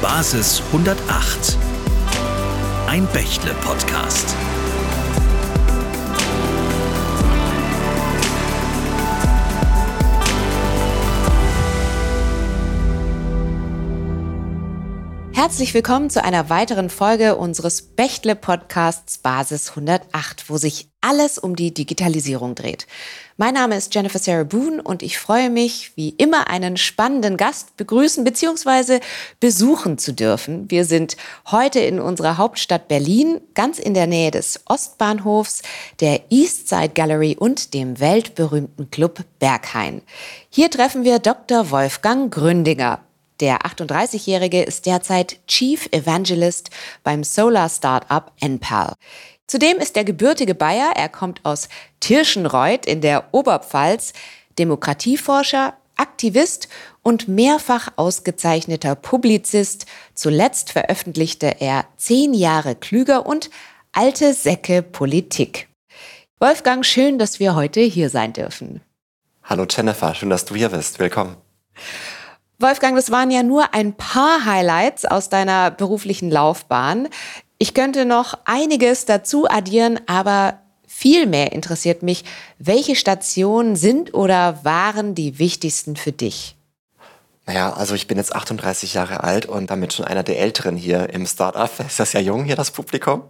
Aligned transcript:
Basis 0.00 0.62
108. 0.72 1.58
Ein 2.86 3.06
Bächle-Podcast. 3.12 4.34
Herzlich 15.32 15.74
willkommen 15.74 16.08
zu 16.08 16.24
einer 16.24 16.48
weiteren 16.48 16.88
Folge 16.88 17.36
unseres 17.36 17.82
Bächle-Podcasts 17.82 19.18
Basis 19.18 19.70
108, 19.70 20.48
wo 20.48 20.56
sich 20.56 20.93
alles 21.04 21.38
um 21.38 21.54
die 21.54 21.72
Digitalisierung 21.74 22.54
dreht. 22.54 22.86
Mein 23.36 23.54
Name 23.54 23.76
ist 23.76 23.94
Jennifer 23.94 24.18
Sarah 24.18 24.44
Boone 24.44 24.80
und 24.82 25.02
ich 25.02 25.18
freue 25.18 25.50
mich, 25.50 25.92
wie 25.96 26.10
immer 26.10 26.48
einen 26.48 26.76
spannenden 26.76 27.36
Gast 27.36 27.76
begrüßen 27.76 28.24
bzw. 28.24 29.00
besuchen 29.38 29.98
zu 29.98 30.12
dürfen. 30.12 30.70
Wir 30.70 30.84
sind 30.86 31.16
heute 31.50 31.80
in 31.80 32.00
unserer 32.00 32.38
Hauptstadt 32.38 32.88
Berlin, 32.88 33.40
ganz 33.54 33.78
in 33.78 33.92
der 33.92 34.06
Nähe 34.06 34.30
des 34.30 34.60
Ostbahnhofs, 34.66 35.62
der 36.00 36.22
Eastside 36.30 36.94
Gallery 36.94 37.36
und 37.38 37.74
dem 37.74 38.00
weltberühmten 38.00 38.90
Club 38.90 39.24
Berghain. 39.40 40.00
Hier 40.48 40.70
treffen 40.70 41.04
wir 41.04 41.18
Dr. 41.18 41.70
Wolfgang 41.70 42.32
Gründinger. 42.32 43.00
Der 43.40 43.62
38-Jährige 43.62 44.62
ist 44.62 44.86
derzeit 44.86 45.44
Chief 45.48 45.88
Evangelist 45.90 46.70
beim 47.02 47.24
Solar 47.24 47.68
Startup 47.68 48.30
Enpal. 48.40 48.94
Zudem 49.46 49.78
ist 49.78 49.96
er 49.96 50.04
gebürtige 50.04 50.54
Bayer, 50.54 50.92
er 50.96 51.08
kommt 51.08 51.44
aus 51.44 51.68
Tirschenreuth 52.00 52.86
in 52.86 53.00
der 53.00 53.28
Oberpfalz, 53.32 54.14
Demokratieforscher, 54.58 55.74
Aktivist 55.96 56.68
und 57.02 57.28
mehrfach 57.28 57.92
ausgezeichneter 57.96 58.94
Publizist. 58.94 59.86
Zuletzt 60.14 60.72
veröffentlichte 60.72 61.60
er 61.60 61.84
zehn 61.96 62.34
Jahre 62.34 62.74
klüger 62.74 63.26
und 63.26 63.50
alte 63.92 64.32
Säcke 64.34 64.82
Politik. 64.82 65.68
Wolfgang, 66.40 66.84
schön, 66.84 67.18
dass 67.18 67.38
wir 67.38 67.54
heute 67.54 67.80
hier 67.80 68.10
sein 68.10 68.32
dürfen. 68.32 68.80
Hallo 69.44 69.66
Jennifer, 69.70 70.14
schön, 70.14 70.30
dass 70.30 70.44
du 70.46 70.54
hier 70.54 70.70
bist. 70.70 70.98
Willkommen. 70.98 71.36
Wolfgang, 72.58 72.96
das 72.96 73.10
waren 73.10 73.30
ja 73.30 73.42
nur 73.42 73.74
ein 73.74 73.94
paar 73.94 74.44
Highlights 74.44 75.04
aus 75.04 75.28
deiner 75.28 75.70
beruflichen 75.70 76.30
Laufbahn. 76.30 77.08
Ich 77.58 77.74
könnte 77.74 78.04
noch 78.04 78.38
einiges 78.44 79.06
dazu 79.06 79.48
addieren, 79.48 80.00
aber 80.06 80.58
vielmehr 80.86 81.52
interessiert 81.52 82.02
mich, 82.02 82.24
welche 82.58 82.96
Stationen 82.96 83.76
sind 83.76 84.14
oder 84.14 84.64
waren 84.64 85.14
die 85.14 85.38
wichtigsten 85.38 85.96
für 85.96 86.12
dich? 86.12 86.56
Naja, 87.46 87.74
also 87.74 87.94
ich 87.94 88.06
bin 88.06 88.16
jetzt 88.16 88.34
38 88.34 88.94
Jahre 88.94 89.22
alt 89.22 89.44
und 89.46 89.70
damit 89.70 89.92
schon 89.92 90.06
einer 90.06 90.22
der 90.22 90.38
Älteren 90.38 90.76
hier 90.76 91.10
im 91.10 91.26
Startup. 91.26 91.70
Ist 91.86 92.00
das 92.00 92.12
ja 92.12 92.20
jung 92.20 92.44
hier, 92.44 92.56
das 92.56 92.70
Publikum? 92.70 93.22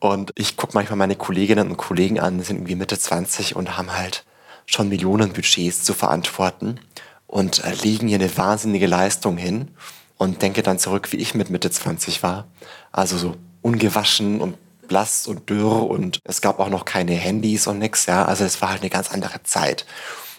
Und 0.00 0.32
ich 0.36 0.56
gucke 0.56 0.72
manchmal 0.74 0.96
meine 0.96 1.16
Kolleginnen 1.16 1.70
und 1.70 1.76
Kollegen 1.76 2.18
an, 2.18 2.38
die 2.38 2.44
sind 2.44 2.56
irgendwie 2.56 2.76
Mitte 2.76 2.98
20 2.98 3.54
und 3.54 3.76
haben 3.76 3.96
halt 3.96 4.24
schon 4.64 4.88
Millionen 4.88 5.32
Budgets 5.32 5.84
zu 5.84 5.92
verantworten 5.92 6.80
und 7.26 7.62
äh, 7.64 7.74
legen 7.74 8.08
hier 8.08 8.18
eine 8.18 8.36
wahnsinnige 8.36 8.86
Leistung 8.86 9.36
hin 9.36 9.74
und 10.18 10.42
denke 10.42 10.62
dann 10.62 10.78
zurück, 10.78 11.12
wie 11.12 11.16
ich 11.16 11.34
mit 11.34 11.50
Mitte 11.50 11.70
20 11.70 12.22
war. 12.22 12.46
Also 12.92 13.18
so 13.18 13.36
ungewaschen 13.62 14.40
und 14.40 14.56
blass 14.86 15.26
und 15.26 15.50
dürr 15.50 15.88
und 15.90 16.20
es 16.24 16.40
gab 16.40 16.60
auch 16.60 16.68
noch 16.68 16.84
keine 16.84 17.14
Handys 17.14 17.66
und 17.66 17.78
nix, 17.78 18.06
ja. 18.06 18.24
Also 18.24 18.44
es 18.44 18.62
war 18.62 18.70
halt 18.70 18.82
eine 18.82 18.90
ganz 18.90 19.10
andere 19.10 19.42
Zeit. 19.42 19.84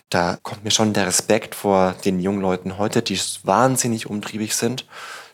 Da 0.09 0.37
kommt 0.41 0.63
mir 0.63 0.71
schon 0.71 0.93
der 0.93 1.07
Respekt 1.07 1.53
vor 1.53 1.93
den 2.05 2.19
jungen 2.19 2.41
Leuten 2.41 2.77
heute, 2.77 3.01
die 3.01 3.19
wahnsinnig 3.43 4.09
umtriebig 4.09 4.55
sind, 4.55 4.85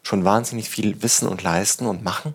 schon 0.02 0.26
wahnsinnig 0.26 0.70
viel 0.70 1.04
wissen 1.04 1.28
und 1.28 1.44
leisten 1.44 1.86
und 1.86 2.04
machen 2.04 2.34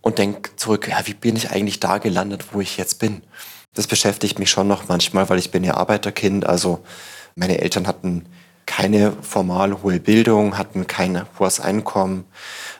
und 0.00 0.18
denk 0.18 0.52
zurück, 0.56 0.88
ja, 0.88 1.06
wie 1.06 1.14
bin 1.14 1.36
ich 1.36 1.50
eigentlich 1.50 1.80
da 1.80 1.98
gelandet, 1.98 2.46
wo 2.52 2.60
ich 2.60 2.76
jetzt 2.76 2.98
bin? 2.98 3.22
Das 3.74 3.86
beschäftigt 3.86 4.38
mich 4.40 4.50
schon 4.50 4.66
noch 4.66 4.88
manchmal, 4.88 5.28
weil 5.28 5.38
ich 5.38 5.52
bin 5.52 5.62
ja 5.62 5.76
Arbeiterkind, 5.76 6.44
also 6.44 6.84
meine 7.36 7.60
Eltern 7.60 7.86
hatten 7.86 8.26
keine 8.70 9.12
formal 9.20 9.82
hohe 9.82 9.98
Bildung, 9.98 10.56
hatten 10.56 10.86
kein 10.86 11.26
hohes 11.40 11.58
Einkommen. 11.58 12.24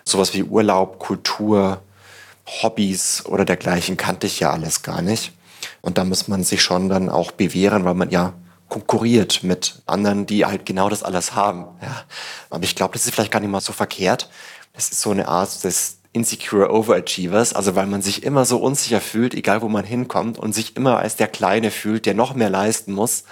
Sowas 0.04 0.34
wie 0.34 0.44
Urlaub, 0.44 1.00
Kultur, 1.00 1.82
Hobbys 2.46 3.26
oder 3.26 3.44
dergleichen 3.44 3.96
kannte 3.96 4.28
ich 4.28 4.38
ja 4.38 4.52
alles 4.52 4.84
gar 4.84 5.02
nicht. 5.02 5.32
Und 5.80 5.98
da 5.98 6.04
muss 6.04 6.28
man 6.28 6.44
sich 6.44 6.62
schon 6.62 6.88
dann 6.88 7.08
auch 7.08 7.32
bewähren, 7.32 7.84
weil 7.84 7.94
man 7.94 8.10
ja 8.10 8.34
konkurriert 8.68 9.42
mit 9.42 9.82
anderen, 9.86 10.26
die 10.26 10.46
halt 10.46 10.64
genau 10.64 10.88
das 10.88 11.02
alles 11.02 11.34
haben. 11.34 11.66
Ja. 11.82 12.04
Aber 12.50 12.62
ich 12.62 12.76
glaube, 12.76 12.92
das 12.92 13.04
ist 13.04 13.12
vielleicht 13.12 13.32
gar 13.32 13.40
nicht 13.40 13.50
mal 13.50 13.60
so 13.60 13.72
verkehrt. 13.72 14.30
Das 14.74 14.90
ist 14.92 15.00
so 15.00 15.10
eine 15.10 15.26
Art 15.26 15.64
des 15.64 15.98
Insecure 16.12 16.72
Overachievers, 16.72 17.52
also 17.52 17.74
weil 17.74 17.86
man 17.86 18.00
sich 18.00 18.22
immer 18.22 18.44
so 18.44 18.58
unsicher 18.58 19.00
fühlt, 19.00 19.34
egal 19.34 19.60
wo 19.60 19.68
man 19.68 19.84
hinkommt 19.84 20.38
und 20.38 20.54
sich 20.54 20.76
immer 20.76 20.98
als 20.98 21.16
der 21.16 21.28
Kleine 21.28 21.72
fühlt, 21.72 22.06
der 22.06 22.14
noch 22.14 22.34
mehr 22.34 22.50
leisten 22.50 22.92
muss, 22.92 23.24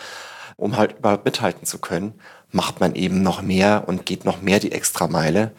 um 0.57 0.77
halt 0.77 0.99
überhaupt 0.99 1.25
mithalten 1.25 1.65
zu 1.65 1.79
können 1.79 2.15
macht 2.51 2.81
man 2.81 2.95
eben 2.95 3.23
noch 3.23 3.43
mehr 3.43 3.85
und 3.87 4.07
geht 4.07 4.25
noch 4.25 4.41
mehr 4.41 4.59
die 4.59 4.73
Extrameile. 4.73 5.53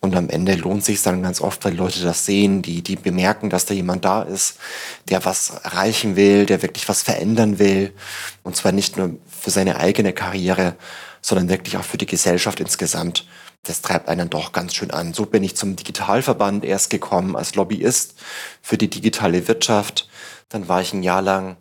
Und 0.00 0.16
am 0.16 0.28
Ende 0.28 0.56
lohnt 0.56 0.84
sich 0.84 1.00
dann 1.02 1.22
ganz 1.22 1.40
oft, 1.40 1.64
weil 1.64 1.76
Leute 1.76 2.02
das 2.02 2.26
sehen, 2.26 2.60
die, 2.60 2.82
die 2.82 2.96
bemerken, 2.96 3.50
dass 3.50 3.66
da 3.66 3.74
jemand 3.74 4.04
da 4.04 4.22
ist, 4.22 4.56
der 5.08 5.24
was 5.24 5.50
erreichen 5.50 6.16
will, 6.16 6.44
der 6.44 6.60
wirklich 6.60 6.88
was 6.88 7.02
verändern 7.02 7.60
will. 7.60 7.92
Und 8.42 8.56
zwar 8.56 8.72
nicht 8.72 8.96
nur 8.96 9.16
für 9.28 9.50
seine 9.50 9.76
eigene 9.76 10.12
Karriere, 10.12 10.74
sondern 11.20 11.48
wirklich 11.48 11.76
auch 11.76 11.84
für 11.84 11.98
die 11.98 12.06
Gesellschaft 12.06 12.58
insgesamt. 12.58 13.26
Das 13.62 13.80
treibt 13.80 14.08
einen 14.08 14.28
doch 14.28 14.50
ganz 14.50 14.74
schön 14.74 14.90
an. 14.90 15.14
So 15.14 15.24
bin 15.24 15.44
ich 15.44 15.54
zum 15.54 15.76
Digitalverband 15.76 16.64
erst 16.64 16.90
gekommen 16.90 17.36
als 17.36 17.54
Lobbyist 17.54 18.16
für 18.60 18.76
die 18.76 18.90
digitale 18.90 19.46
Wirtschaft. 19.46 20.08
Dann 20.48 20.68
war 20.68 20.80
ich 20.80 20.92
ein 20.92 21.04
Jahr 21.04 21.22
lang 21.22 21.58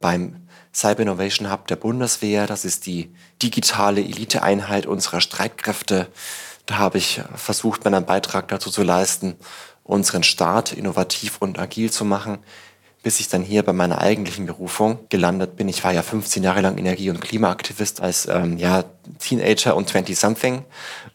beim 0.00 0.43
Cyber 0.74 1.02
Innovation 1.02 1.50
Hub 1.50 1.68
der 1.68 1.76
Bundeswehr. 1.76 2.46
Das 2.46 2.64
ist 2.64 2.86
die 2.86 3.10
digitale 3.42 4.00
Eliteeinheit 4.00 4.86
unserer 4.86 5.20
Streitkräfte. 5.20 6.08
Da 6.66 6.78
habe 6.78 6.98
ich 6.98 7.22
versucht, 7.34 7.84
meinen 7.84 8.04
Beitrag 8.04 8.48
dazu 8.48 8.70
zu 8.70 8.82
leisten, 8.82 9.36
unseren 9.84 10.24
Staat 10.24 10.72
innovativ 10.72 11.36
und 11.38 11.58
agil 11.58 11.92
zu 11.92 12.04
machen, 12.04 12.38
bis 13.04 13.20
ich 13.20 13.28
dann 13.28 13.42
hier 13.42 13.62
bei 13.62 13.74
meiner 13.74 14.00
eigentlichen 14.00 14.46
Berufung 14.46 14.98
gelandet 15.10 15.56
bin. 15.56 15.68
Ich 15.68 15.84
war 15.84 15.92
ja 15.92 16.02
15 16.02 16.42
Jahre 16.42 16.62
lang 16.62 16.78
Energie- 16.78 17.10
und 17.10 17.20
Klimaaktivist 17.20 18.00
als 18.00 18.26
ähm, 18.26 18.56
ja, 18.56 18.84
Teenager 19.18 19.76
und 19.76 19.90
20-something 19.90 20.64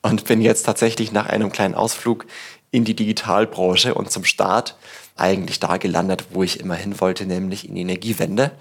und 0.03 0.25
bin 0.25 0.39
jetzt 0.41 0.63
tatsächlich 0.63 1.11
nach 1.11 1.25
einem 1.25 1.51
kleinen 1.51 1.73
Ausflug 1.73 2.27
in 2.71 2.85
die 2.85 2.95
Digitalbranche 2.95 3.95
und 3.95 4.11
zum 4.11 4.23
Staat 4.23 4.77
eigentlich 5.15 5.59
da 5.59 5.77
gelandet, 5.77 6.27
wo 6.29 6.43
ich 6.43 6.59
immer 6.59 6.75
hin 6.75 7.01
wollte, 7.01 7.25
nämlich 7.25 7.67
in 7.67 7.75
die 7.75 7.81
Energiewende 7.81 8.51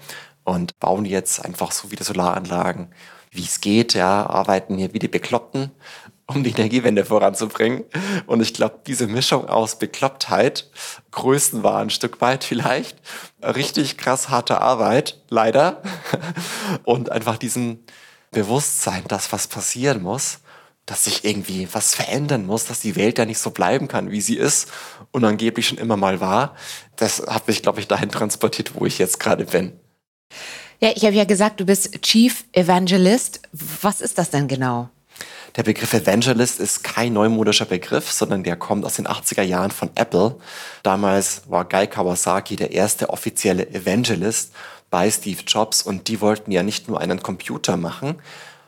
und 0.49 0.79
bauen 0.79 1.05
jetzt 1.05 1.45
einfach 1.45 1.71
so 1.71 1.91
wieder 1.91 2.03
Solaranlagen, 2.03 2.87
wie 3.29 3.43
es 3.43 3.61
geht, 3.61 3.93
ja, 3.93 4.25
arbeiten 4.25 4.77
hier 4.77 4.93
wie 4.93 4.99
die 4.99 5.07
Bekloppten, 5.07 5.71
um 6.25 6.43
die 6.43 6.49
Energiewende 6.49 7.05
voranzubringen. 7.05 7.85
Und 8.25 8.41
ich 8.41 8.53
glaube, 8.53 8.79
diese 8.85 9.07
Mischung 9.07 9.47
aus 9.47 9.77
Beklopptheit, 9.77 10.69
Größenwahn 11.11 11.83
ein 11.83 11.89
Stück 11.91 12.19
weit 12.21 12.43
vielleicht, 12.43 12.97
richtig 13.43 13.97
krass 13.97 14.29
harte 14.29 14.59
Arbeit, 14.59 15.21
leider, 15.29 15.83
und 16.83 17.11
einfach 17.11 17.37
diesem 17.37 17.79
Bewusstsein, 18.31 19.03
dass 19.07 19.31
was 19.31 19.47
passieren 19.47 20.01
muss, 20.01 20.39
dass 20.87 21.03
sich 21.03 21.25
irgendwie 21.25 21.67
was 21.71 21.93
verändern 21.93 22.47
muss, 22.47 22.65
dass 22.65 22.79
die 22.79 22.95
Welt 22.95 23.19
ja 23.19 23.25
nicht 23.25 23.37
so 23.37 23.51
bleiben 23.51 23.87
kann, 23.87 24.09
wie 24.09 24.21
sie 24.21 24.37
ist 24.37 24.71
und 25.11 25.23
angeblich 25.23 25.67
schon 25.67 25.77
immer 25.77 25.97
mal 25.97 26.19
war. 26.19 26.55
Das 26.95 27.21
hat 27.27 27.47
mich, 27.47 27.61
glaube 27.61 27.79
ich, 27.79 27.87
dahin 27.87 28.09
transportiert, 28.09 28.73
wo 28.73 28.87
ich 28.87 28.97
jetzt 28.97 29.19
gerade 29.19 29.45
bin. 29.45 29.79
Ja, 30.79 30.91
ich 30.95 31.03
habe 31.03 31.15
ja 31.15 31.25
gesagt, 31.25 31.59
du 31.59 31.65
bist 31.65 32.01
Chief 32.01 32.45
Evangelist. 32.53 33.41
Was 33.81 33.99
ist 33.99 34.17
das 34.17 34.29
denn 34.29 34.47
genau? 34.47 34.89
Der 35.55 35.63
Begriff 35.63 35.93
Evangelist 35.93 36.59
ist 36.59 36.83
kein 36.83 37.13
neumodischer 37.13 37.65
Begriff, 37.65 38.11
sondern 38.11 38.43
der 38.43 38.55
kommt 38.55 38.85
aus 38.85 38.95
den 38.95 39.07
80er 39.07 39.41
Jahren 39.41 39.71
von 39.71 39.89
Apple. 39.95 40.35
Damals 40.83 41.41
war 41.47 41.65
Guy 41.65 41.87
Kawasaki 41.87 42.55
der 42.55 42.71
erste 42.71 43.09
offizielle 43.09 43.67
Evangelist 43.69 44.53
bei 44.89 45.09
Steve 45.09 45.41
Jobs 45.45 45.81
und 45.81 46.07
die 46.07 46.21
wollten 46.21 46.51
ja 46.51 46.63
nicht 46.63 46.87
nur 46.87 47.01
einen 47.01 47.21
Computer 47.21 47.77
machen, 47.77 48.21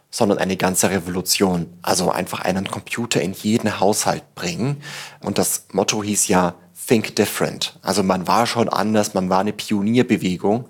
sondern 0.09 0.39
eine 0.39 0.57
ganze 0.57 0.89
Revolution. 0.89 1.67
Also 1.81 2.11
einfach 2.11 2.41
einen 2.41 2.67
Computer 2.67 3.21
in 3.21 3.33
jeden 3.33 3.79
Haushalt 3.79 4.35
bringen. 4.35 4.81
Und 5.21 5.37
das 5.37 5.67
Motto 5.71 6.03
hieß 6.03 6.27
ja 6.27 6.55
Think 6.87 7.15
Different. 7.15 7.79
Also 7.81 8.03
man 8.03 8.27
war 8.27 8.47
schon 8.47 8.69
anders, 8.69 9.13
man 9.13 9.29
war 9.29 9.39
eine 9.39 9.53
Pionierbewegung 9.53 10.65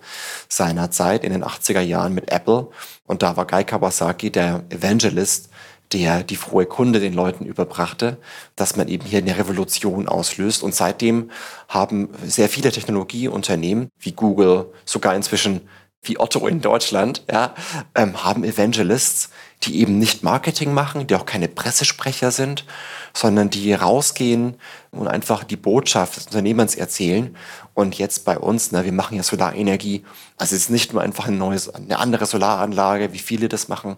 seiner 0.47 0.91
Zeit 0.91 1.23
in 1.23 1.31
den 1.31 1.43
80er 1.43 1.81
Jahren 1.81 2.13
mit 2.13 2.31
Apple. 2.31 2.67
Und 3.07 3.23
da 3.23 3.37
war 3.37 3.47
Guy 3.47 3.63
Kawasaki 3.63 4.31
der 4.31 4.63
Evangelist, 4.69 5.49
der 5.93 6.23
die 6.23 6.35
frohe 6.35 6.65
Kunde 6.65 6.99
den 6.99 7.13
Leuten 7.13 7.45
überbrachte, 7.45 8.17
dass 8.55 8.75
man 8.75 8.87
eben 8.87 9.05
hier 9.05 9.19
eine 9.19 9.37
Revolution 9.37 10.07
auslöst. 10.07 10.63
Und 10.63 10.75
seitdem 10.75 11.31
haben 11.67 12.09
sehr 12.25 12.49
viele 12.49 12.71
Technologieunternehmen 12.71 13.89
wie 13.99 14.13
Google, 14.13 14.71
sogar 14.85 15.15
inzwischen 15.15 15.61
wie 16.03 16.19
Otto 16.19 16.47
in 16.47 16.61
Deutschland, 16.61 17.23
ja, 17.31 17.53
ähm, 17.93 18.23
haben 18.23 18.43
Evangelists, 18.43 19.29
die 19.63 19.79
eben 19.81 19.99
nicht 19.99 20.23
Marketing 20.23 20.73
machen, 20.73 21.05
die 21.05 21.15
auch 21.15 21.27
keine 21.27 21.47
Pressesprecher 21.47 22.31
sind, 22.31 22.65
sondern 23.13 23.51
die 23.51 23.73
rausgehen 23.73 24.55
und 24.91 25.07
einfach 25.07 25.43
die 25.43 25.55
Botschaft 25.55 26.17
des 26.17 26.27
Unternehmens 26.27 26.75
erzählen. 26.75 27.35
Und 27.73 27.97
jetzt 27.97 28.25
bei 28.25 28.37
uns, 28.37 28.71
ne, 28.71 28.83
wir 28.83 28.91
machen 28.91 29.17
ja 29.17 29.23
Solarenergie. 29.23 30.03
Also 30.37 30.55
es 30.55 30.63
ist 30.63 30.69
nicht 30.69 30.93
nur 30.93 31.01
einfach 31.01 31.27
ein 31.27 31.37
neues, 31.37 31.69
eine 31.73 31.97
andere 31.97 32.25
Solaranlage, 32.25 33.13
wie 33.13 33.19
viele 33.19 33.47
das 33.47 33.69
machen, 33.69 33.97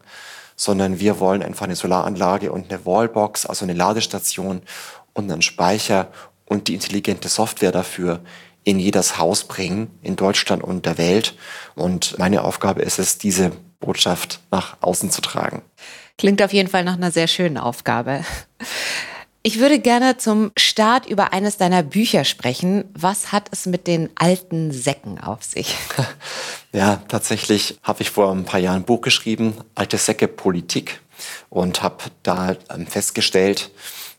sondern 0.56 1.00
wir 1.00 1.20
wollen 1.20 1.42
einfach 1.42 1.66
eine 1.66 1.76
Solaranlage 1.76 2.52
und 2.52 2.72
eine 2.72 2.86
Wallbox, 2.86 3.46
also 3.46 3.66
eine 3.66 3.74
Ladestation 3.74 4.62
und 5.14 5.32
einen 5.32 5.42
Speicher 5.42 6.10
und 6.46 6.68
die 6.68 6.76
intelligente 6.76 7.28
Software 7.28 7.72
dafür 7.72 8.22
in 8.64 8.80
jedes 8.80 9.18
Haus 9.18 9.44
bringen, 9.46 9.98
in 10.02 10.16
Deutschland 10.16 10.64
und 10.64 10.86
der 10.86 10.98
Welt. 10.98 11.36
Und 11.76 12.18
meine 12.20 12.44
Aufgabe 12.44 12.82
ist 12.82 13.00
es, 13.00 13.18
diese 13.18 13.52
Botschaft 13.80 14.40
nach 14.52 14.78
außen 14.82 15.12
zu 15.12 15.22
tragen. 15.22 15.64
Klingt 16.18 16.42
auf 16.42 16.54
jeden 16.54 16.70
Fall 16.70 16.84
nach 16.84 16.94
einer 16.94 17.12
sehr 17.12 17.28
schönen 17.28 17.58
Aufgabe. 17.58 18.24
Ich 19.46 19.60
würde 19.60 19.78
gerne 19.80 20.16
zum 20.16 20.54
Start 20.56 21.06
über 21.06 21.34
eines 21.34 21.58
deiner 21.58 21.84
Bücher 21.84 22.24
sprechen. 22.24 22.86
Was 22.94 23.34
hat 23.34 23.50
es 23.52 23.66
mit 23.66 23.88
den 23.88 24.10
alten 24.16 24.72
Säcken 24.72 25.20
auf 25.20 25.44
sich? 25.44 25.76
Ja, 26.76 27.04
tatsächlich 27.08 27.78
habe 27.84 28.02
ich 28.02 28.10
vor 28.10 28.32
ein 28.32 28.46
paar 28.46 28.60
Jahren 28.60 28.78
ein 28.78 28.84
Buch 28.84 29.02
geschrieben, 29.02 29.54
Alte 29.76 30.00
Säcke 30.00 30.28
Politik, 30.28 31.02
und 31.52 31.84
habe 31.84 32.06
da 32.24 32.56
ähm, 32.74 32.88
festgestellt, 32.88 33.70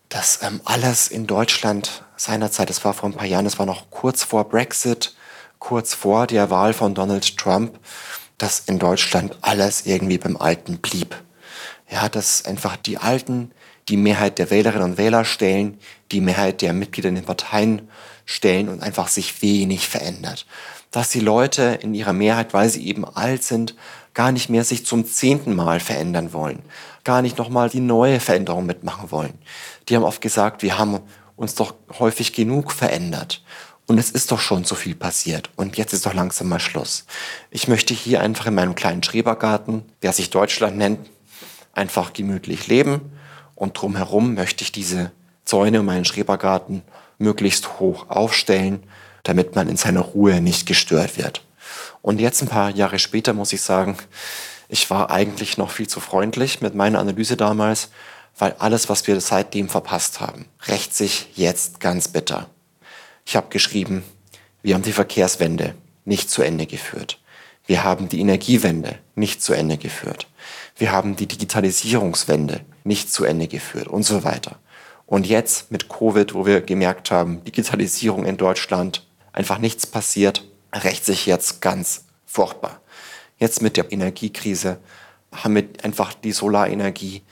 dass 0.09 0.41
ähm, 0.41 0.61
alles 0.65 1.09
in 1.09 1.27
Deutschland 1.27 2.05
seinerzeit, 2.17 2.71
das 2.71 2.85
war 2.85 2.95
vor 2.95 3.09
ein 3.09 3.15
paar 3.17 3.27
Jahren, 3.27 3.45
das 3.45 3.59
war 3.59 3.67
noch 3.67 3.91
kurz 3.91 4.23
vor 4.23 4.49
Brexit, 4.49 5.17
kurz 5.59 5.95
vor 5.95 6.29
der 6.29 6.49
Wahl 6.51 6.75
von 6.75 6.95
Donald 6.95 7.37
Trump, 7.37 7.77
dass 8.39 8.61
in 8.61 8.79
Deutschland 8.79 9.37
alles 9.41 9.85
irgendwie 9.85 10.19
beim 10.19 10.37
Alten 10.37 10.79
blieb. 10.79 11.17
Ja, 11.91 12.09
dass 12.09 12.45
einfach 12.45 12.77
die 12.77 12.99
Alten 12.99 13.51
die 13.89 13.97
Mehrheit 13.97 14.39
der 14.39 14.51
Wählerinnen 14.51 14.91
und 14.91 14.99
Wähler 14.99 15.25
stellen, 15.25 15.79
die 16.13 16.21
Mehrheit 16.21 16.63
der 16.63 16.73
Mitglieder 16.73 17.09
in 17.09 17.17
den 17.17 17.25
Parteien 17.25 17.89
stellen 18.25 18.69
und 18.69 18.83
einfach 18.83 19.09
sich 19.09 19.43
wenig 19.43 19.89
verändert. 19.89 20.47
Dass 20.91 21.11
die 21.11 21.21
Leute 21.21 21.79
in 21.83 21.95
ihrer 21.95 22.13
Mehrheit, 22.13 22.55
weil 22.55 22.69
sie 22.69 22.87
eben 22.87 23.05
alt 23.05 23.43
sind, 23.43 23.75
gar 24.15 24.33
nicht 24.33 24.49
mehr 24.49 24.65
sich 24.65 24.87
zum 24.87 25.05
zehnten 25.05 25.55
Mal 25.55 25.81
verändern 25.81 26.33
wollen, 26.33 26.63
gar 27.03 27.21
nicht 27.21 27.37
nochmal 27.37 27.69
die 27.69 27.81
neue 27.81 28.21
Veränderung 28.21 28.65
mitmachen 28.65 29.11
wollen. 29.11 29.35
Die 29.89 29.97
haben 29.97 30.05
oft 30.05 30.21
gesagt, 30.21 30.63
wir 30.63 30.79
haben 30.79 31.01
uns 31.37 31.55
doch 31.55 31.75
häufig 31.99 32.33
genug 32.33 32.73
verändert. 32.73 33.43
Und 33.87 33.99
es 33.99 34.11
ist 34.11 34.33
doch 34.33 34.41
schon 34.41 34.65
so 34.65 34.75
viel 34.75 34.95
passiert. 34.95 35.51
Und 35.57 35.77
jetzt 35.77 35.93
ist 35.93 36.07
doch 36.07 36.15
langsam 36.15 36.49
mal 36.49 36.61
Schluss. 36.61 37.05
Ich 37.51 37.69
möchte 37.69 37.93
hier 37.93 38.21
einfach 38.21 38.47
in 38.47 38.55
meinem 38.55 38.75
kleinen 38.75 39.03
Schrebergarten, 39.03 39.83
der 40.03 40.13
sich 40.13 40.31
Deutschland 40.31 40.79
nennt, 40.79 41.11
einfach 41.75 42.15
gemütlich 42.15 42.67
leben. 42.67 43.13
Und 43.55 43.81
drumherum 43.81 44.35
möchte 44.35 44.65
ich 44.65 44.73
diese 44.73 45.13
Zäune 45.45 45.81
um 45.81 45.87
meinen 45.87 46.05
Schrebergarten 46.05 46.83
möglichst 47.19 47.79
hoch 47.81 48.09
aufstellen, 48.09 48.83
damit 49.23 49.55
man 49.55 49.69
in 49.69 49.77
seiner 49.77 50.01
Ruhe 50.01 50.41
nicht 50.41 50.67
gestört 50.67 51.17
wird. 51.17 51.45
Und 52.03 52.21
jetzt 52.21 52.43
ein 52.43 52.49
paar 52.49 52.71
Jahre 52.71 52.99
später 52.99 53.33
muss 53.33 53.53
ich 53.53 53.63
sagen, 53.63 53.97
ich 54.69 54.91
war 54.91 55.11
eigentlich 55.11 55.59
noch 55.59 55.71
viel 55.71 55.89
zu 55.89 56.01
freundlich 56.01 56.61
mit 56.61 56.75
meiner 56.75 56.99
Analyse 56.99 57.37
damals, 57.37 57.91
weil 58.39 58.55
alles, 58.59 58.89
was 58.89 59.07
wir 59.07 59.21
seitdem 59.21 59.69
verpasst 59.69 60.21
haben, 60.21 60.47
rächt 60.67 60.95
sich 60.95 61.29
jetzt 61.37 61.81
ganz 61.81 62.09
bitter. 62.09 62.49
Ich 63.25 63.37
habe 63.37 63.49
geschrieben, 63.49 64.03
wir 64.63 64.75
haben 64.75 64.83
die 64.83 64.93
Verkehrswende 64.93 65.75
nicht 66.05 66.31
zu 66.31 66.43
Ende 66.43 66.67
geführt. 66.67 67.21
Wir 67.67 67.85
haben 67.85 68.09
die 68.09 68.21
Energiewende 68.21 68.99
nicht 69.15 69.43
zu 69.43 69.55
Ende 69.55 69.79
geführt. 69.79 70.27
Wir 70.77 70.93
haben 70.93 71.17
die 71.17 71.27
Digitalisierungswende 71.27 72.61
nicht 72.85 73.13
zu 73.13 73.25
Ende 73.25 73.49
geführt 73.49 73.89
und 73.89 74.05
so 74.05 74.25
weiter. 74.25 74.59
Und 75.07 75.27
jetzt 75.27 75.71
mit 75.71 75.89
Covid, 75.89 76.35
wo 76.35 76.47
wir 76.47 76.61
gemerkt 76.61 77.11
haben, 77.11 77.43
Digitalisierung 77.45 78.25
in 78.25 78.37
Deutschland, 78.37 79.07
einfach 79.33 79.59
nichts 79.59 79.87
passiert, 79.87 80.47
rächt 80.73 81.05
sich 81.05 81.27
jetzt 81.27 81.61
ganz 81.61 82.05
furchtbar. 82.27 82.81
Jetzt 83.39 83.63
mit 83.63 83.77
der 83.77 83.93
Energiekrise 83.93 84.79
haben 85.33 85.57
wir 85.57 85.65
einfach 85.83 86.15
die 86.15 86.33
Solarenergie, 86.33 87.23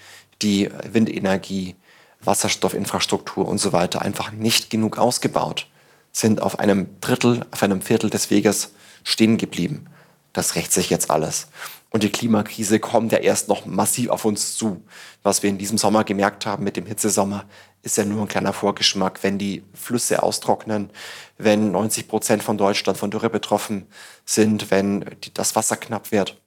die 0.42 0.68
Windenergie, 0.90 1.76
Wasserstoffinfrastruktur 2.20 3.46
und 3.46 3.58
so 3.58 3.72
weiter 3.72 4.02
einfach 4.02 4.32
nicht 4.32 4.70
genug 4.70 4.98
ausgebaut, 4.98 5.68
sind 6.12 6.42
auf 6.42 6.58
einem 6.58 6.88
Drittel, 7.00 7.46
auf 7.50 7.62
einem 7.62 7.80
Viertel 7.80 8.10
des 8.10 8.30
Weges 8.30 8.72
stehen 9.02 9.38
geblieben. 9.38 9.86
Das 10.32 10.54
rächt 10.54 10.72
sich 10.72 10.90
jetzt 10.90 11.10
alles. 11.10 11.48
Und 11.92 12.02
die 12.02 12.10
Klimakrise 12.10 12.80
kommt 12.80 13.12
ja 13.12 13.18
erst 13.18 13.48
noch 13.48 13.66
massiv 13.66 14.08
auf 14.08 14.24
uns 14.24 14.56
zu. 14.56 14.82
Was 15.22 15.42
wir 15.42 15.50
in 15.50 15.58
diesem 15.58 15.76
Sommer 15.76 16.04
gemerkt 16.04 16.46
haben 16.46 16.64
mit 16.64 16.76
dem 16.76 16.86
Hitzesommer, 16.86 17.44
ist 17.82 17.98
ja 17.98 18.04
nur 18.04 18.22
ein 18.22 18.28
kleiner 18.28 18.54
Vorgeschmack. 18.54 19.22
Wenn 19.22 19.38
die 19.38 19.62
Flüsse 19.74 20.22
austrocknen, 20.22 20.88
wenn 21.36 21.70
90 21.70 22.08
Prozent 22.08 22.42
von 22.42 22.56
Deutschland 22.56 22.98
von 22.98 23.10
Dürre 23.10 23.28
betroffen 23.28 23.86
sind, 24.24 24.70
wenn 24.70 25.04
das 25.34 25.54
Wasser 25.54 25.76
knapp 25.76 26.12
wird, 26.12 26.42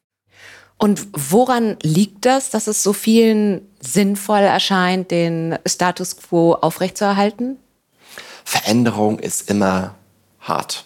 und 0.77 1.07
woran 1.13 1.77
liegt 1.81 2.25
das, 2.25 2.49
dass 2.49 2.67
es 2.67 2.83
so 2.83 2.91
vielen 2.91 3.61
sinnvoll 3.79 4.41
erscheint, 4.41 5.09
den 5.09 5.57
Status 5.65 6.17
quo 6.17 6.53
aufrechtzuerhalten? 6.53 7.57
Veränderung 8.43 9.19
ist 9.19 9.49
immer 9.49 9.95
hart. 10.41 10.85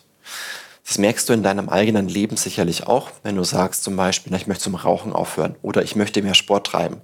Das 0.89 0.97
merkst 0.97 1.30
du 1.30 1.33
in 1.33 1.44
deinem 1.44 1.69
eigenen 1.69 2.09
Leben 2.09 2.36
sicherlich 2.36 2.88
auch, 2.88 3.12
wenn 3.21 3.36
du 3.36 3.44
sagst 3.44 3.83
zum 3.83 3.95
Beispiel, 3.95 4.33
ich 4.33 4.47
möchte 4.47 4.63
zum 4.63 4.74
Rauchen 4.74 5.13
aufhören 5.13 5.53
oder 5.62 5.83
ich 5.83 5.95
möchte 5.95 6.24
mehr 6.24 6.33
Sport 6.33 6.65
treiben 6.65 7.01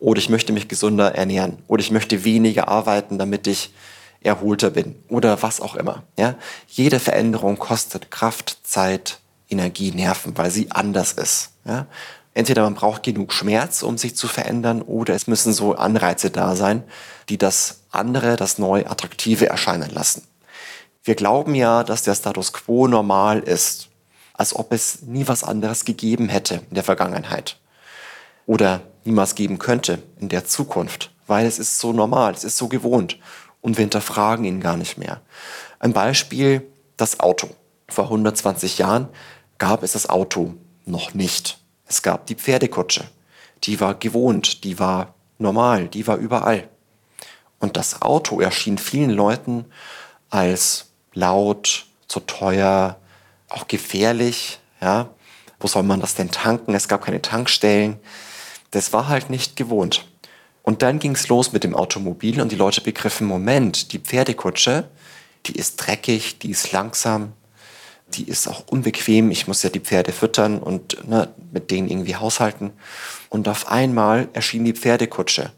oder 0.00 0.18
ich 0.18 0.28
möchte 0.28 0.52
mich 0.52 0.66
gesünder 0.66 1.14
ernähren 1.14 1.62
oder 1.68 1.80
ich 1.80 1.92
möchte 1.92 2.24
weniger 2.24 2.66
arbeiten, 2.66 3.16
damit 3.16 3.46
ich 3.46 3.72
erholter 4.20 4.70
bin 4.70 4.96
oder 5.08 5.40
was 5.40 5.60
auch 5.60 5.76
immer. 5.76 6.02
Ja? 6.18 6.34
Jede 6.66 6.98
Veränderung 6.98 7.60
kostet 7.60 8.10
Kraft, 8.10 8.58
Zeit, 8.64 9.20
Energie, 9.48 9.92
Nerven, 9.92 10.36
weil 10.36 10.50
sie 10.50 10.72
anders 10.72 11.12
ist. 11.12 11.50
Ja? 11.64 11.86
Entweder 12.34 12.64
man 12.64 12.74
braucht 12.74 13.04
genug 13.04 13.32
Schmerz, 13.32 13.84
um 13.84 13.98
sich 13.98 14.16
zu 14.16 14.26
verändern, 14.26 14.82
oder 14.82 15.14
es 15.14 15.28
müssen 15.28 15.52
so 15.52 15.76
Anreize 15.76 16.30
da 16.30 16.56
sein, 16.56 16.82
die 17.28 17.38
das 17.38 17.82
andere, 17.92 18.34
das 18.34 18.58
Neue, 18.58 18.90
Attraktive 18.90 19.48
erscheinen 19.48 19.90
lassen. 19.90 20.24
Wir 21.08 21.14
glauben 21.14 21.54
ja, 21.54 21.84
dass 21.84 22.02
der 22.02 22.14
Status 22.14 22.52
quo 22.52 22.86
normal 22.86 23.38
ist, 23.38 23.88
als 24.34 24.54
ob 24.54 24.74
es 24.74 25.00
nie 25.00 25.26
was 25.26 25.42
anderes 25.42 25.86
gegeben 25.86 26.28
hätte 26.28 26.56
in 26.68 26.74
der 26.74 26.84
Vergangenheit 26.84 27.58
oder 28.44 28.82
niemals 29.06 29.34
geben 29.34 29.58
könnte 29.58 30.02
in 30.20 30.28
der 30.28 30.44
Zukunft, 30.44 31.10
weil 31.26 31.46
es 31.46 31.58
ist 31.58 31.78
so 31.78 31.94
normal, 31.94 32.34
es 32.34 32.44
ist 32.44 32.58
so 32.58 32.68
gewohnt 32.68 33.18
und 33.62 33.78
wir 33.78 33.84
hinterfragen 33.84 34.44
ihn 34.44 34.60
gar 34.60 34.76
nicht 34.76 34.98
mehr. 34.98 35.22
Ein 35.78 35.94
Beispiel, 35.94 36.70
das 36.98 37.20
Auto. 37.20 37.48
Vor 37.88 38.04
120 38.04 38.76
Jahren 38.76 39.08
gab 39.56 39.82
es 39.84 39.92
das 39.92 40.10
Auto 40.10 40.56
noch 40.84 41.14
nicht. 41.14 41.58
Es 41.86 42.02
gab 42.02 42.26
die 42.26 42.34
Pferdekutsche. 42.34 43.08
Die 43.64 43.80
war 43.80 43.94
gewohnt, 43.94 44.62
die 44.62 44.78
war 44.78 45.14
normal, 45.38 45.88
die 45.88 46.06
war 46.06 46.18
überall. 46.18 46.68
Und 47.60 47.78
das 47.78 48.02
Auto 48.02 48.42
erschien 48.42 48.76
vielen 48.76 49.08
Leuten 49.08 49.64
als 50.28 50.87
laut, 51.14 51.86
zu 52.06 52.20
teuer, 52.20 52.98
auch 53.48 53.68
gefährlich. 53.68 54.58
Ja? 54.80 55.08
Wo 55.60 55.68
soll 55.68 55.82
man 55.82 56.00
das 56.00 56.14
denn 56.14 56.30
tanken? 56.30 56.74
Es 56.74 56.88
gab 56.88 57.04
keine 57.04 57.22
Tankstellen. 57.22 57.98
Das 58.70 58.92
war 58.92 59.08
halt 59.08 59.30
nicht 59.30 59.56
gewohnt. 59.56 60.06
Und 60.62 60.82
dann 60.82 60.98
ging 60.98 61.12
es 61.12 61.28
los 61.28 61.52
mit 61.52 61.64
dem 61.64 61.74
Automobil 61.74 62.40
und 62.40 62.52
die 62.52 62.56
Leute 62.56 62.82
begriffen, 62.82 63.26
Moment, 63.26 63.92
die 63.92 63.98
Pferdekutsche, 63.98 64.88
die 65.46 65.52
ist 65.52 65.76
dreckig, 65.76 66.38
die 66.40 66.50
ist 66.50 66.72
langsam, 66.72 67.32
die 68.08 68.28
ist 68.28 68.46
auch 68.48 68.64
unbequem. 68.66 69.30
Ich 69.30 69.46
muss 69.46 69.62
ja 69.62 69.70
die 69.70 69.80
Pferde 69.80 70.12
füttern 70.12 70.58
und 70.58 71.08
ne, 71.08 71.32
mit 71.52 71.70
denen 71.70 71.88
irgendwie 71.88 72.16
haushalten. 72.16 72.72
Und 73.30 73.48
auf 73.48 73.68
einmal 73.68 74.28
erschien 74.34 74.64
die 74.64 74.74
Pferdekutsche 74.74 75.52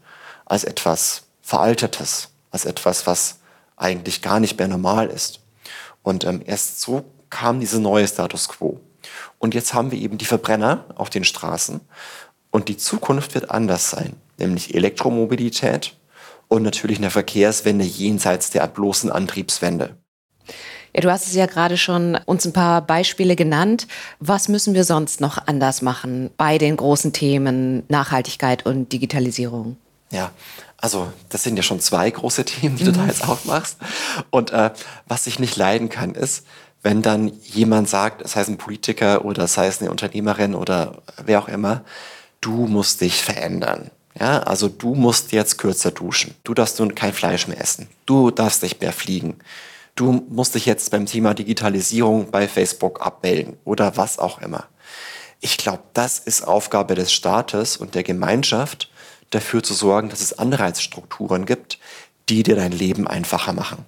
als 0.45 0.63
etwas 0.63 1.23
Veraltetes, 1.41 2.29
als 2.51 2.63
etwas, 2.63 3.05
was 3.05 3.39
eigentlich 3.81 4.21
gar 4.21 4.39
nicht 4.39 4.57
mehr 4.57 4.67
normal 4.67 5.07
ist. 5.07 5.39
Und 6.03 6.23
ähm, 6.23 6.41
erst 6.45 6.81
so 6.81 7.05
kam 7.29 7.59
dieser 7.59 7.79
neue 7.79 8.07
Status 8.07 8.49
quo. 8.49 8.79
Und 9.39 9.53
jetzt 9.55 9.73
haben 9.73 9.91
wir 9.91 9.99
eben 9.99 10.17
die 10.17 10.25
Verbrenner 10.25 10.85
auf 10.95 11.09
den 11.09 11.23
Straßen. 11.23 11.81
Und 12.51 12.67
die 12.67 12.77
Zukunft 12.77 13.33
wird 13.33 13.49
anders 13.49 13.89
sein, 13.89 14.13
nämlich 14.37 14.75
Elektromobilität 14.75 15.95
und 16.47 16.63
natürlich 16.63 16.97
eine 16.97 17.09
Verkehrswende 17.09 17.85
jenseits 17.85 18.49
der 18.49 18.67
bloßen 18.67 19.09
Antriebswende. 19.09 19.95
Ja, 20.93 20.99
du 20.99 21.09
hast 21.09 21.27
es 21.27 21.33
ja 21.33 21.45
gerade 21.45 21.77
schon 21.77 22.19
uns 22.25 22.45
ein 22.45 22.51
paar 22.51 22.81
Beispiele 22.81 23.37
genannt. 23.37 23.87
Was 24.19 24.49
müssen 24.49 24.73
wir 24.73 24.83
sonst 24.83 25.21
noch 25.21 25.47
anders 25.47 25.81
machen 25.81 26.29
bei 26.35 26.57
den 26.57 26.75
großen 26.75 27.13
Themen 27.13 27.83
Nachhaltigkeit 27.87 28.65
und 28.65 28.91
Digitalisierung? 28.91 29.77
Ja, 30.11 30.31
also 30.81 31.13
das 31.29 31.43
sind 31.43 31.55
ja 31.55 31.63
schon 31.63 31.79
zwei 31.79 32.09
große 32.09 32.43
Themen, 32.43 32.75
die 32.75 32.83
du 32.83 32.91
da 32.91 33.03
mhm. 33.03 33.07
jetzt 33.07 33.27
aufmachst. 33.27 33.77
Und 34.31 34.51
äh, 34.51 34.71
was 35.07 35.27
ich 35.27 35.39
nicht 35.39 35.55
leiden 35.55 35.89
kann, 35.89 36.15
ist, 36.15 36.45
wenn 36.83 37.01
dann 37.01 37.31
jemand 37.43 37.87
sagt, 37.87 38.23
das 38.23 38.35
heißt 38.35 38.49
ein 38.49 38.57
Politiker 38.57 39.23
oder 39.23 39.43
das 39.43 39.57
heißt 39.57 39.81
eine 39.81 39.91
Unternehmerin 39.91 40.55
oder 40.55 41.03
wer 41.23 41.39
auch 41.39 41.47
immer, 41.47 41.83
du 42.41 42.65
musst 42.65 43.01
dich 43.01 43.21
verändern. 43.21 43.91
Ja, 44.19 44.39
also 44.39 44.67
du 44.67 44.95
musst 44.95 45.31
jetzt 45.31 45.57
kürzer 45.57 45.91
duschen. 45.91 46.35
Du 46.43 46.53
darfst 46.53 46.79
nun 46.79 46.95
kein 46.95 47.13
Fleisch 47.13 47.47
mehr 47.47 47.61
essen. 47.61 47.87
Du 48.05 48.29
darfst 48.29 48.61
nicht 48.61 48.81
mehr 48.81 48.91
fliegen. 48.91 49.37
Du 49.95 50.25
musst 50.29 50.55
dich 50.55 50.65
jetzt 50.65 50.91
beim 50.91 51.05
Thema 51.05 51.33
Digitalisierung 51.33 52.31
bei 52.31 52.47
Facebook 52.47 53.05
abmelden 53.05 53.57
oder 53.63 53.95
was 53.95 54.19
auch 54.19 54.41
immer. 54.41 54.65
Ich 55.39 55.57
glaube, 55.57 55.83
das 55.93 56.19
ist 56.19 56.47
Aufgabe 56.47 56.95
des 56.95 57.11
Staates 57.13 57.77
und 57.77 57.95
der 57.95 58.03
Gemeinschaft, 58.03 58.90
dafür 59.31 59.63
zu 59.63 59.73
sorgen, 59.73 60.09
dass 60.09 60.21
es 60.21 60.37
Anreizstrukturen 60.37 61.45
gibt, 61.45 61.79
die 62.29 62.43
dir 62.43 62.55
dein 62.55 62.71
Leben 62.71 63.07
einfacher 63.07 63.53
machen. 63.53 63.85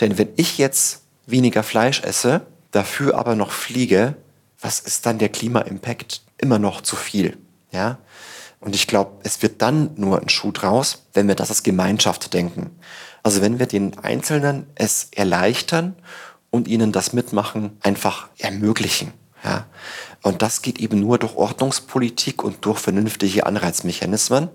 Denn 0.00 0.18
wenn 0.18 0.28
ich 0.36 0.58
jetzt 0.58 1.02
weniger 1.26 1.62
Fleisch 1.62 2.02
esse, 2.02 2.42
dafür 2.70 3.16
aber 3.16 3.34
noch 3.34 3.52
fliege, 3.52 4.16
was 4.60 4.80
ist 4.80 5.06
dann 5.06 5.18
der 5.18 5.28
Klima-Impact? 5.28 6.22
Immer 6.38 6.58
noch 6.58 6.80
zu 6.80 6.96
viel. 6.96 7.36
Ja? 7.70 7.98
Und 8.60 8.74
ich 8.74 8.86
glaube, 8.86 9.12
es 9.22 9.42
wird 9.42 9.62
dann 9.62 9.90
nur 9.96 10.20
ein 10.20 10.28
Schuh 10.28 10.52
draus, 10.52 11.06
wenn 11.12 11.28
wir 11.28 11.34
das 11.34 11.50
als 11.50 11.62
Gemeinschaft 11.62 12.32
denken. 12.32 12.70
Also 13.22 13.40
wenn 13.40 13.58
wir 13.58 13.66
den 13.66 13.98
Einzelnen 13.98 14.66
es 14.74 15.08
erleichtern 15.12 15.94
und 16.50 16.68
ihnen 16.68 16.92
das 16.92 17.12
Mitmachen 17.12 17.76
einfach 17.82 18.28
ermöglichen. 18.38 19.12
Ja? 19.44 19.66
Und 20.22 20.40
das 20.40 20.62
geht 20.62 20.80
eben 20.80 21.00
nur 21.00 21.18
durch 21.18 21.36
Ordnungspolitik 21.36 22.42
und 22.42 22.64
durch 22.64 22.78
vernünftige 22.78 23.46
Anreizmechanismen. 23.46 24.48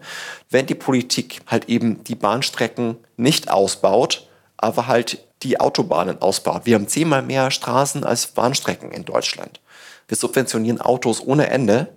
Wenn 0.50 0.65
die 0.65 0.75
Politik 0.75 1.41
halt 1.46 1.69
eben 1.69 2.03
die 2.03 2.15
Bahnstrecken 2.15 2.98
nicht 3.17 3.51
ausbaut, 3.51 4.27
aber 4.58 4.88
halt 4.88 5.24
die 5.43 5.60
Autobahnen 5.60 6.22
ausbaut. 6.22 6.63
Wir 6.65 6.75
haben 6.75 6.88
zehnmal 6.88 7.22
mehr 7.22 7.51
Straßen 7.51 8.03
als 8.03 8.27
Bahnstrecken 8.27 8.91
in 8.91 9.05
Deutschland. 9.05 9.62
Wir 10.08 10.17
subventionieren 10.17 10.81
Autos 10.81 11.22
ohne 11.22 11.50
Ende 11.50 11.96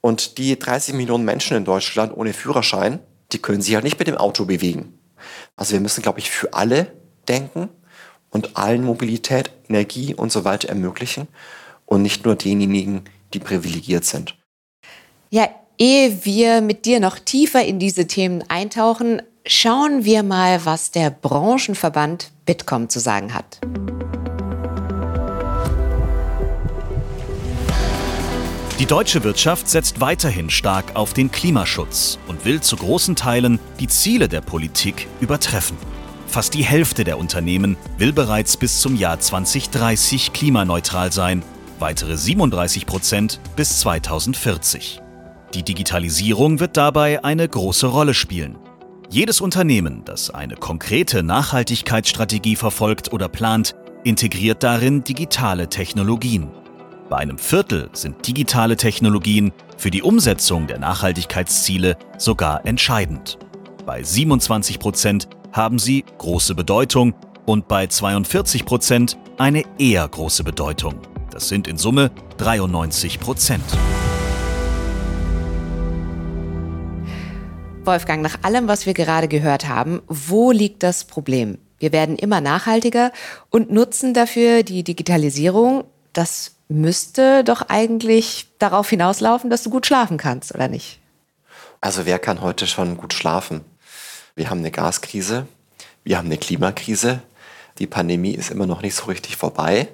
und 0.00 0.38
die 0.38 0.58
30 0.58 0.94
Millionen 0.94 1.24
Menschen 1.24 1.56
in 1.56 1.64
Deutschland 1.64 2.16
ohne 2.16 2.32
Führerschein, 2.32 3.00
die 3.32 3.38
können 3.38 3.60
sich 3.60 3.74
halt 3.74 3.84
nicht 3.84 3.98
mit 3.98 4.08
dem 4.08 4.16
Auto 4.16 4.46
bewegen. 4.46 4.98
Also 5.56 5.74
wir 5.74 5.80
müssen, 5.80 6.02
glaube 6.02 6.18
ich, 6.18 6.30
für 6.30 6.54
alle 6.54 6.90
denken 7.28 7.68
und 8.30 8.56
allen 8.56 8.82
Mobilität, 8.82 9.50
Energie 9.68 10.14
und 10.14 10.32
so 10.32 10.44
weiter 10.44 10.70
ermöglichen 10.70 11.28
und 11.90 12.02
nicht 12.02 12.24
nur 12.24 12.36
denjenigen, 12.36 13.02
die 13.34 13.40
privilegiert 13.40 14.04
sind. 14.04 14.36
Ja, 15.28 15.48
ehe 15.76 16.24
wir 16.24 16.60
mit 16.60 16.86
dir 16.86 17.00
noch 17.00 17.18
tiefer 17.18 17.64
in 17.64 17.78
diese 17.78 18.06
Themen 18.06 18.42
eintauchen, 18.48 19.20
schauen 19.46 20.04
wir 20.04 20.22
mal, 20.22 20.64
was 20.64 20.92
der 20.92 21.10
Branchenverband 21.10 22.30
Bitkom 22.46 22.88
zu 22.88 23.00
sagen 23.00 23.34
hat. 23.34 23.60
Die 28.78 28.86
deutsche 28.86 29.22
Wirtschaft 29.24 29.68
setzt 29.68 30.00
weiterhin 30.00 30.48
stark 30.48 30.96
auf 30.96 31.12
den 31.12 31.30
Klimaschutz 31.30 32.18
und 32.28 32.46
will 32.46 32.62
zu 32.62 32.76
großen 32.76 33.14
Teilen 33.14 33.58
die 33.78 33.88
Ziele 33.88 34.26
der 34.26 34.40
Politik 34.40 35.06
übertreffen. 35.20 35.76
Fast 36.26 36.54
die 36.54 36.64
Hälfte 36.64 37.04
der 37.04 37.18
Unternehmen 37.18 37.76
will 37.98 38.12
bereits 38.12 38.56
bis 38.56 38.80
zum 38.80 38.96
Jahr 38.96 39.20
2030 39.20 40.32
klimaneutral 40.32 41.12
sein, 41.12 41.42
weitere 41.80 42.16
37 42.16 42.86
Prozent 42.86 43.40
bis 43.56 43.80
2040. 43.80 45.00
Die 45.54 45.62
Digitalisierung 45.62 46.60
wird 46.60 46.76
dabei 46.76 47.24
eine 47.24 47.48
große 47.48 47.86
Rolle 47.86 48.14
spielen. 48.14 48.56
Jedes 49.08 49.40
Unternehmen, 49.40 50.02
das 50.04 50.30
eine 50.30 50.54
konkrete 50.54 51.24
Nachhaltigkeitsstrategie 51.24 52.54
verfolgt 52.54 53.12
oder 53.12 53.28
plant, 53.28 53.74
integriert 54.04 54.62
darin 54.62 55.02
digitale 55.02 55.68
Technologien. 55.68 56.50
Bei 57.08 57.16
einem 57.16 57.38
Viertel 57.38 57.90
sind 57.92 58.24
digitale 58.24 58.76
Technologien 58.76 59.52
für 59.76 59.90
die 59.90 60.02
Umsetzung 60.02 60.68
der 60.68 60.78
Nachhaltigkeitsziele 60.78 61.96
sogar 62.18 62.64
entscheidend. 62.64 63.38
Bei 63.84 64.02
27 64.02 64.78
Prozent 64.78 65.28
haben 65.52 65.80
sie 65.80 66.04
große 66.18 66.54
Bedeutung 66.54 67.14
und 67.46 67.66
bei 67.66 67.88
42 67.88 68.64
Prozent 68.64 69.18
eine 69.38 69.64
eher 69.78 70.06
große 70.06 70.44
Bedeutung. 70.44 71.00
Das 71.30 71.48
sind 71.48 71.68
in 71.68 71.78
Summe 71.78 72.10
93 72.38 73.20
Prozent. 73.20 73.62
Wolfgang, 77.84 78.20
nach 78.20 78.42
allem, 78.42 78.66
was 78.66 78.84
wir 78.84 78.94
gerade 78.94 79.28
gehört 79.28 79.68
haben, 79.68 80.02
wo 80.08 80.50
liegt 80.50 80.82
das 80.82 81.04
Problem? 81.04 81.58
Wir 81.78 81.92
werden 81.92 82.16
immer 82.16 82.40
nachhaltiger 82.40 83.12
und 83.48 83.70
nutzen 83.70 84.12
dafür 84.12 84.64
die 84.64 84.82
Digitalisierung. 84.82 85.84
Das 86.12 86.56
müsste 86.68 87.44
doch 87.44 87.62
eigentlich 87.68 88.48
darauf 88.58 88.90
hinauslaufen, 88.90 89.50
dass 89.50 89.62
du 89.62 89.70
gut 89.70 89.86
schlafen 89.86 90.18
kannst, 90.18 90.54
oder 90.54 90.68
nicht? 90.68 90.98
Also 91.80 92.06
wer 92.06 92.18
kann 92.18 92.40
heute 92.40 92.66
schon 92.66 92.96
gut 92.96 93.14
schlafen? 93.14 93.62
Wir 94.34 94.50
haben 94.50 94.58
eine 94.58 94.70
Gaskrise, 94.70 95.46
wir 96.04 96.18
haben 96.18 96.26
eine 96.26 96.38
Klimakrise, 96.38 97.22
die 97.80 97.86
Pandemie 97.86 98.34
ist 98.34 98.50
immer 98.50 98.66
noch 98.66 98.82
nicht 98.82 98.94
so 98.94 99.06
richtig 99.06 99.36
vorbei 99.36 99.88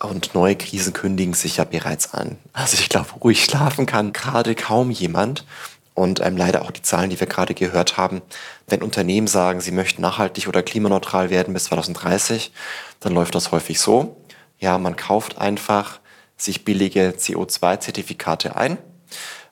und 0.00 0.34
neue 0.34 0.56
Krisen 0.56 0.92
kündigen 0.92 1.34
sich 1.34 1.58
ja 1.58 1.64
bereits 1.64 2.12
an. 2.12 2.36
Also 2.52 2.76
ich 2.78 2.88
glaube, 2.88 3.12
ruhig 3.22 3.44
schlafen 3.44 3.86
kann 3.86 4.12
gerade 4.12 4.54
kaum 4.54 4.90
jemand. 4.90 5.46
Und 5.92 6.20
ähm, 6.20 6.36
leider 6.36 6.62
auch 6.62 6.70
die 6.70 6.82
Zahlen, 6.82 7.10
die 7.10 7.20
wir 7.20 7.26
gerade 7.26 7.52
gehört 7.52 7.98
haben. 7.98 8.22
Wenn 8.66 8.82
Unternehmen 8.82 9.26
sagen, 9.26 9.60
sie 9.60 9.72
möchten 9.72 10.00
nachhaltig 10.00 10.48
oder 10.48 10.62
klimaneutral 10.62 11.30
werden 11.30 11.52
bis 11.52 11.64
2030, 11.64 12.52
dann 13.00 13.12
läuft 13.12 13.34
das 13.34 13.52
häufig 13.52 13.80
so. 13.80 14.16
Ja, 14.58 14.78
man 14.78 14.96
kauft 14.96 15.38
einfach 15.38 16.00
sich 16.38 16.64
billige 16.64 17.10
CO2-Zertifikate 17.18 18.56
ein, 18.56 18.78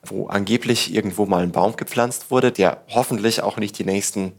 wo 0.01 0.27
angeblich 0.27 0.93
irgendwo 0.93 1.25
mal 1.25 1.43
ein 1.43 1.51
Baum 1.51 1.75
gepflanzt 1.75 2.31
wurde, 2.31 2.51
der 2.51 2.83
hoffentlich 2.87 3.43
auch 3.43 3.57
nicht 3.57 3.77
die 3.77 3.85
nächsten 3.85 4.33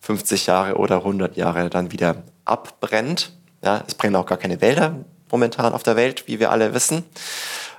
50 0.00 0.46
Jahre 0.46 0.76
oder 0.76 0.96
100 0.96 1.36
Jahre 1.36 1.70
dann 1.70 1.92
wieder 1.92 2.24
abbrennt. 2.52 3.32
Ja, 3.64 3.82
es 3.86 3.94
brennen 3.94 4.16
auch 4.16 4.26
gar 4.26 4.38
keine 4.38 4.60
Wälder 4.60 5.04
momentan 5.32 5.72
auf 5.72 5.82
der 5.82 5.96
Welt, 5.96 6.28
wie 6.28 6.38
wir 6.38 6.52
alle 6.52 6.74
wissen. 6.74 7.04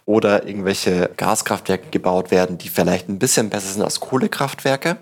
Oder 0.05 0.45
irgendwelche 0.45 1.11
Gaskraftwerke 1.15 1.89
gebaut 1.89 2.31
werden, 2.31 2.57
die 2.57 2.67
vielleicht 2.67 3.07
ein 3.07 3.19
bisschen 3.19 3.49
besser 3.49 3.71
sind 3.71 3.83
als 3.83 4.01
Kohlekraftwerke, 4.01 4.97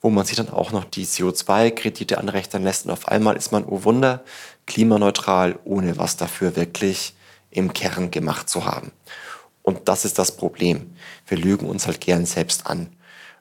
wo 0.00 0.10
man 0.10 0.26
sich 0.26 0.36
dann 0.36 0.48
auch 0.48 0.72
noch 0.72 0.84
die 0.84 1.06
CO2-Kredite 1.06 2.18
anrechnen 2.18 2.64
lässt. 2.64 2.86
Und 2.86 2.90
auf 2.90 3.06
einmal 3.06 3.36
ist 3.36 3.52
man, 3.52 3.64
oh 3.64 3.84
Wunder, 3.84 4.24
klimaneutral, 4.66 5.60
ohne 5.64 5.96
was 5.96 6.16
dafür 6.16 6.56
wirklich 6.56 7.14
im 7.50 7.72
Kern 7.72 8.10
gemacht 8.10 8.48
zu 8.48 8.64
haben. 8.64 8.90
Und 9.62 9.88
das 9.88 10.04
ist 10.04 10.18
das 10.18 10.36
Problem. 10.36 10.92
Wir 11.28 11.38
lügen 11.38 11.68
uns 11.68 11.86
halt 11.86 12.00
gern 12.00 12.26
selbst 12.26 12.66
an. 12.66 12.88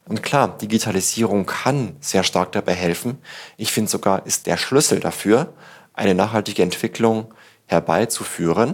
Und 0.10 0.24
klar, 0.24 0.58
Digitalisierung 0.58 1.46
kann 1.46 1.96
sehr 2.02 2.24
stark 2.24 2.52
dabei 2.52 2.74
helfen. 2.74 3.20
Ich 3.58 3.72
finde 3.72 3.92
sogar, 3.92 4.26
ist 4.26 4.48
der 4.48 4.58
Schlüssel 4.58 5.00
dafür, 5.00 5.54
eine 5.94 6.16
nachhaltige 6.16 6.64
Entwicklung 6.64 7.32
herbeizuführen. 7.68 8.74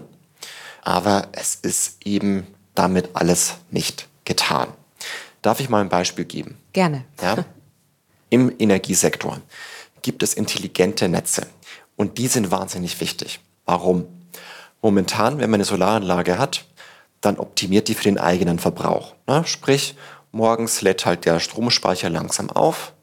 Aber 0.81 1.27
es 1.33 1.55
ist 1.55 2.05
eben 2.05 2.47
damit 2.73 3.09
alles 3.13 3.55
nicht 3.69 4.07
getan. 4.23 4.69
Darf 5.41 5.59
ich 5.59 5.67
mal 5.67 5.81
ein 5.81 5.89
Beispiel 5.89 6.23
geben? 6.23 6.57
Gerne. 6.71 7.03
Ja? 7.21 7.43
Im 8.29 8.53
Energiesektor 8.57 9.41
gibt 10.01 10.23
es 10.23 10.35
intelligente 10.35 11.09
Netze 11.09 11.47
und 11.97 12.17
die 12.17 12.27
sind 12.27 12.49
wahnsinnig 12.49 13.01
wichtig. 13.01 13.41
Warum? 13.65 14.07
Momentan, 14.81 15.39
wenn 15.39 15.49
man 15.49 15.57
eine 15.57 15.65
Solaranlage 15.65 16.37
hat, 16.37 16.65
dann 17.19 17.37
optimiert 17.37 17.87
die 17.87 17.95
für 17.95 18.03
den 18.03 18.19
eigenen 18.19 18.59
Verbrauch. 18.59 19.15
Ne? 19.27 19.43
Sprich, 19.45 19.95
morgens 20.35 20.81
lädt 20.81 21.05
halt 21.05 21.25
der 21.25 21.39
Stromspeicher 21.39 22.09
langsam 22.09 22.49
auf, 22.49 22.93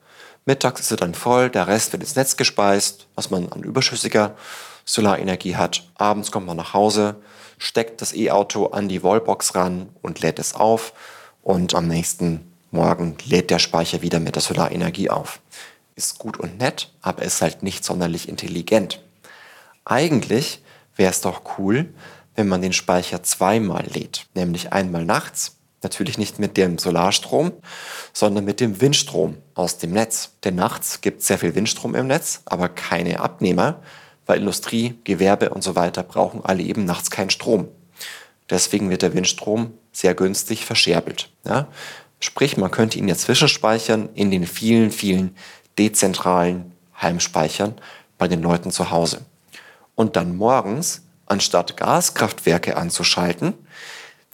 mittags 0.45 0.81
ist 0.81 0.91
er 0.91 0.99
dann 0.99 1.15
voll, 1.15 1.49
der 1.49 1.67
Rest 1.67 1.93
wird 1.93 2.03
ins 2.03 2.15
Netz 2.15 2.37
gespeist, 2.37 3.07
was 3.15 3.31
man 3.31 3.51
an 3.51 3.63
überschüssiger 3.63 4.37
Solarenergie 4.85 5.57
hat. 5.57 5.89
Abends 5.95 6.31
kommt 6.31 6.47
man 6.47 6.59
nach 6.59 6.75
Hause, 6.75 7.17
steckt 7.57 8.03
das 8.03 8.15
E-Auto 8.15 8.67
an 8.67 8.89
die 8.89 9.03
Wallbox 9.03 9.55
ran 9.55 9.89
und 10.03 10.21
lädt 10.21 10.39
es 10.39 10.55
auf 10.55 10.93
und 11.43 11.75
am 11.75 11.89
nächsten 11.89 12.53
Morgen 12.71 13.17
lädt 13.25 13.51
der 13.51 13.59
Speicher 13.59 14.03
wieder 14.03 14.21
mit 14.21 14.35
der 14.35 14.43
Solarenergie 14.43 15.09
auf. 15.09 15.41
Ist 15.95 16.19
gut 16.19 16.39
und 16.39 16.59
nett, 16.59 16.93
aber 17.01 17.23
ist 17.23 17.41
halt 17.41 17.63
nicht 17.63 17.85
sonderlich 17.85 18.29
intelligent. 18.29 19.03
Eigentlich 19.85 20.63
wäre 20.97 21.11
es 21.11 21.23
doch 21.23 21.59
cool, 21.59 21.93
wenn 22.35 22.49
man 22.49 22.63
den 22.63 22.73
Speicher 22.73 23.23
zweimal 23.23 23.85
lädt, 23.87 24.27
nämlich 24.35 24.73
einmal 24.73 25.05
nachts, 25.05 25.57
natürlich 25.83 26.19
nicht 26.19 26.39
mit 26.39 26.57
dem 26.57 26.79
Solarstrom, 26.79 27.53
sondern 28.13 28.45
mit 28.45 28.61
dem 28.61 28.81
Windstrom 28.81 29.37
aus 29.55 29.79
dem 29.79 29.93
Netz. 29.93 30.33
Denn 30.45 30.55
nachts 30.55 31.01
gibt 31.01 31.21
es 31.21 31.27
sehr 31.27 31.39
viel 31.39 31.55
Windstrom 31.55 31.95
im 31.95 32.07
Netz, 32.07 32.43
aber 32.45 32.69
keine 32.69 33.21
Abnehmer, 33.21 33.81
weil 34.27 34.41
Industrie, 34.41 34.95
Gewerbe 35.05 35.51
und 35.51 35.63
so 35.63 35.75
weiter 35.75 36.03
brauchen 36.03 36.45
alle 36.45 36.63
eben 36.63 36.85
nachts 36.85 37.11
keinen 37.11 37.31
Strom. 37.31 37.69
Deswegen 38.51 38.91
wird 38.91 39.03
der 39.03 39.15
Windstrom 39.15 39.73
sehr 39.93 40.15
günstig 40.15 40.65
verscherbelt. 40.65 41.31
Ja? 41.45 41.69
Sprich, 42.21 42.57
man 42.57 42.71
könnte 42.71 42.99
ihn 42.99 43.09
ja 43.09 43.17
zwischenspeichern 43.17 44.11
in 44.15 44.31
den 44.31 44.47
vielen, 44.47 44.91
vielen 44.91 45.37
dezentralen 45.79 46.73
Heimspeichern 47.01 47.75
bei 48.19 48.29
den 48.29 48.43
Leuten 48.43 48.71
zu 48.71 48.91
Hause 48.91 49.23
und 49.95 50.17
dann 50.17 50.37
morgens 50.37 51.03
anstatt 51.27 51.77
Gaskraftwerke 51.77 52.77
anzuschalten, 52.77 53.55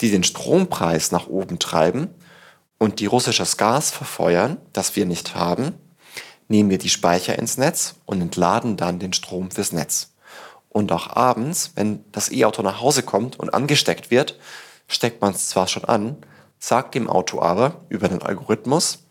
die 0.01 0.11
den 0.11 0.25
Strompreis 0.25 1.13
nach 1.13 1.27
oben 1.27 1.59
treiben 1.59 2.09
und 2.79 3.01
die 3.01 3.07
russisches 3.07 3.57
Gas 3.57 3.91
verfeuern, 3.91 4.59
das 4.73 4.97
wir 4.97 5.07
nicht 5.07 5.35
haben, 5.35 5.75
nehmen 6.49 6.71
wir 6.71 6.79
die 6.79 6.89
Speicher 6.89 7.39
ins 7.39 7.59
Netz 7.59 7.97
und 8.07 8.21
entladen 8.21 8.77
dann 8.77 8.99
den 8.99 9.13
Strom 9.13 9.51
fürs 9.51 9.73
Netz. 9.73 10.13
Und 10.69 10.93
auch 10.93 11.17
abends, 11.17 11.73
wenn 11.75 12.05
das 12.13 12.31
E-Auto 12.31 12.63
nach 12.63 12.81
Hause 12.81 13.03
kommt 13.03 13.39
und 13.39 13.53
angesteckt 13.53 14.11
wird, 14.11 14.39
steckt 14.87 15.21
man 15.21 15.35
es 15.35 15.49
zwar 15.49 15.67
schon 15.67 15.85
an, 15.85 16.17
sagt 16.59 16.95
dem 16.95 17.09
Auto 17.09 17.41
aber 17.41 17.81
über 17.89 18.09
den 18.09 18.23
Algorithmus, 18.23 19.05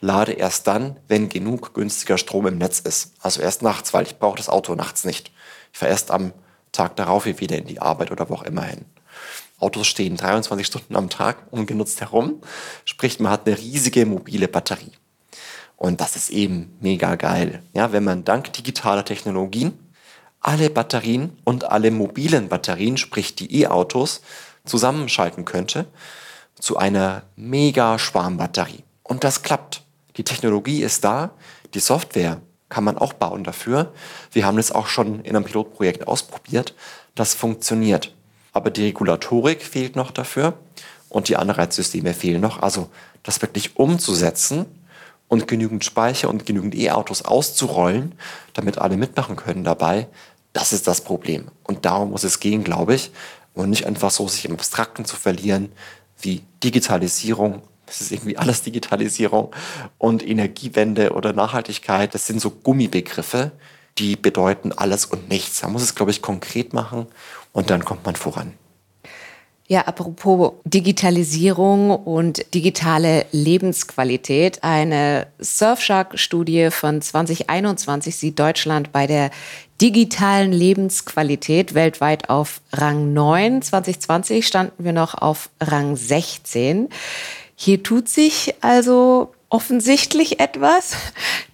lade 0.00 0.32
erst 0.32 0.66
dann, 0.66 0.98
wenn 1.08 1.28
genug 1.28 1.74
günstiger 1.74 2.18
Strom 2.18 2.46
im 2.46 2.58
Netz 2.58 2.78
ist. 2.80 3.12
Also 3.20 3.40
erst 3.40 3.62
nachts, 3.62 3.94
weil 3.94 4.06
ich 4.06 4.18
brauche 4.18 4.36
das 4.36 4.48
Auto 4.48 4.74
nachts 4.74 5.04
nicht. 5.04 5.32
Ich 5.72 5.78
fahre 5.78 5.92
erst 5.92 6.10
am 6.10 6.32
Tag 6.72 6.96
darauf 6.96 7.26
wieder 7.26 7.56
in 7.56 7.66
die 7.66 7.80
Arbeit 7.80 8.10
oder 8.10 8.28
wo 8.28 8.34
auch 8.34 8.42
immer 8.42 8.64
hin. 8.64 8.84
Autos 9.64 9.86
stehen 9.86 10.16
23 10.16 10.66
Stunden 10.66 10.94
am 10.94 11.08
Tag 11.08 11.38
ungenutzt 11.50 12.00
herum, 12.00 12.40
sprich 12.84 13.18
man 13.18 13.32
hat 13.32 13.46
eine 13.46 13.58
riesige 13.58 14.04
mobile 14.04 14.46
Batterie. 14.48 14.92
Und 15.76 16.00
das 16.00 16.16
ist 16.16 16.30
eben 16.30 16.76
mega 16.80 17.14
geil, 17.16 17.62
ja, 17.72 17.92
wenn 17.92 18.04
man 18.04 18.24
dank 18.24 18.52
digitaler 18.52 19.04
Technologien 19.04 19.78
alle 20.44 20.68
Batterien 20.68 21.38
und 21.44 21.64
alle 21.64 21.90
mobilen 21.90 22.48
Batterien, 22.48 22.98
sprich 22.98 23.34
die 23.34 23.62
E-Autos, 23.62 24.20
zusammenschalten 24.66 25.46
könnte 25.46 25.86
zu 26.58 26.76
einer 26.76 27.22
mega 27.34 27.98
Schwarmbatterie. 27.98 28.84
Und 29.02 29.24
das 29.24 29.42
klappt. 29.42 29.82
Die 30.16 30.24
Technologie 30.24 30.82
ist 30.82 31.02
da, 31.02 31.30
die 31.72 31.80
Software 31.80 32.40
kann 32.68 32.84
man 32.84 32.98
auch 32.98 33.14
bauen 33.14 33.42
dafür. 33.42 33.92
Wir 34.32 34.44
haben 34.44 34.56
das 34.58 34.70
auch 34.70 34.86
schon 34.86 35.20
in 35.20 35.34
einem 35.34 35.44
Pilotprojekt 35.44 36.06
ausprobiert. 36.06 36.74
Das 37.14 37.34
funktioniert. 37.34 38.14
Aber 38.54 38.70
die 38.70 38.86
Regulatorik 38.86 39.62
fehlt 39.62 39.96
noch 39.96 40.10
dafür 40.10 40.54
und 41.10 41.28
die 41.28 41.36
Anreizsysteme 41.36 42.14
fehlen 42.14 42.40
noch. 42.40 42.62
Also 42.62 42.88
das 43.22 43.42
wirklich 43.42 43.76
umzusetzen 43.76 44.64
und 45.28 45.48
genügend 45.48 45.84
Speicher 45.84 46.30
und 46.30 46.46
genügend 46.46 46.74
E-Autos 46.74 47.22
auszurollen, 47.22 48.14
damit 48.52 48.78
alle 48.78 48.96
mitmachen 48.96 49.36
können 49.36 49.64
dabei, 49.64 50.06
das 50.52 50.72
ist 50.72 50.86
das 50.86 51.00
Problem. 51.02 51.48
Und 51.64 51.84
darum 51.84 52.10
muss 52.10 52.24
es 52.24 52.40
gehen, 52.40 52.64
glaube 52.64 52.94
ich. 52.94 53.10
Und 53.54 53.70
nicht 53.70 53.86
einfach 53.86 54.10
so 54.10 54.28
sich 54.28 54.44
im 54.44 54.54
Abstrakten 54.54 55.04
zu 55.04 55.16
verlieren, 55.16 55.72
wie 56.20 56.42
Digitalisierung, 56.62 57.62
das 57.86 58.00
ist 58.00 58.12
irgendwie 58.12 58.36
alles 58.36 58.62
Digitalisierung 58.62 59.52
und 59.98 60.26
Energiewende 60.26 61.12
oder 61.12 61.32
Nachhaltigkeit, 61.32 62.14
das 62.14 62.26
sind 62.26 62.40
so 62.40 62.50
Gummibegriffe, 62.50 63.52
die 63.98 64.16
bedeuten 64.16 64.72
alles 64.72 65.06
und 65.06 65.28
nichts. 65.28 65.62
Man 65.62 65.72
muss 65.72 65.82
es, 65.82 65.94
glaube 65.94 66.10
ich, 66.10 66.22
konkret 66.22 66.72
machen 66.72 67.06
und 67.52 67.70
dann 67.70 67.84
kommt 67.84 68.04
man 68.04 68.16
voran. 68.16 68.54
Ja, 69.66 69.82
apropos 69.82 70.52
Digitalisierung 70.64 71.90
und 71.90 72.52
digitale 72.52 73.24
Lebensqualität. 73.32 74.62
Eine 74.62 75.28
Surfshark-Studie 75.38 76.68
von 76.70 77.00
2021 77.00 78.14
sieht 78.14 78.38
Deutschland 78.38 78.92
bei 78.92 79.06
der 79.06 79.30
digitalen 79.80 80.52
Lebensqualität 80.52 81.72
weltweit 81.74 82.28
auf 82.28 82.60
Rang 82.74 83.14
9. 83.14 83.62
2020 83.62 84.46
standen 84.46 84.84
wir 84.84 84.92
noch 84.92 85.14
auf 85.14 85.48
Rang 85.60 85.96
16. 85.96 86.90
Hier 87.56 87.82
tut 87.82 88.08
sich 88.10 88.54
also 88.60 89.32
offensichtlich 89.54 90.40
etwas. 90.40 90.96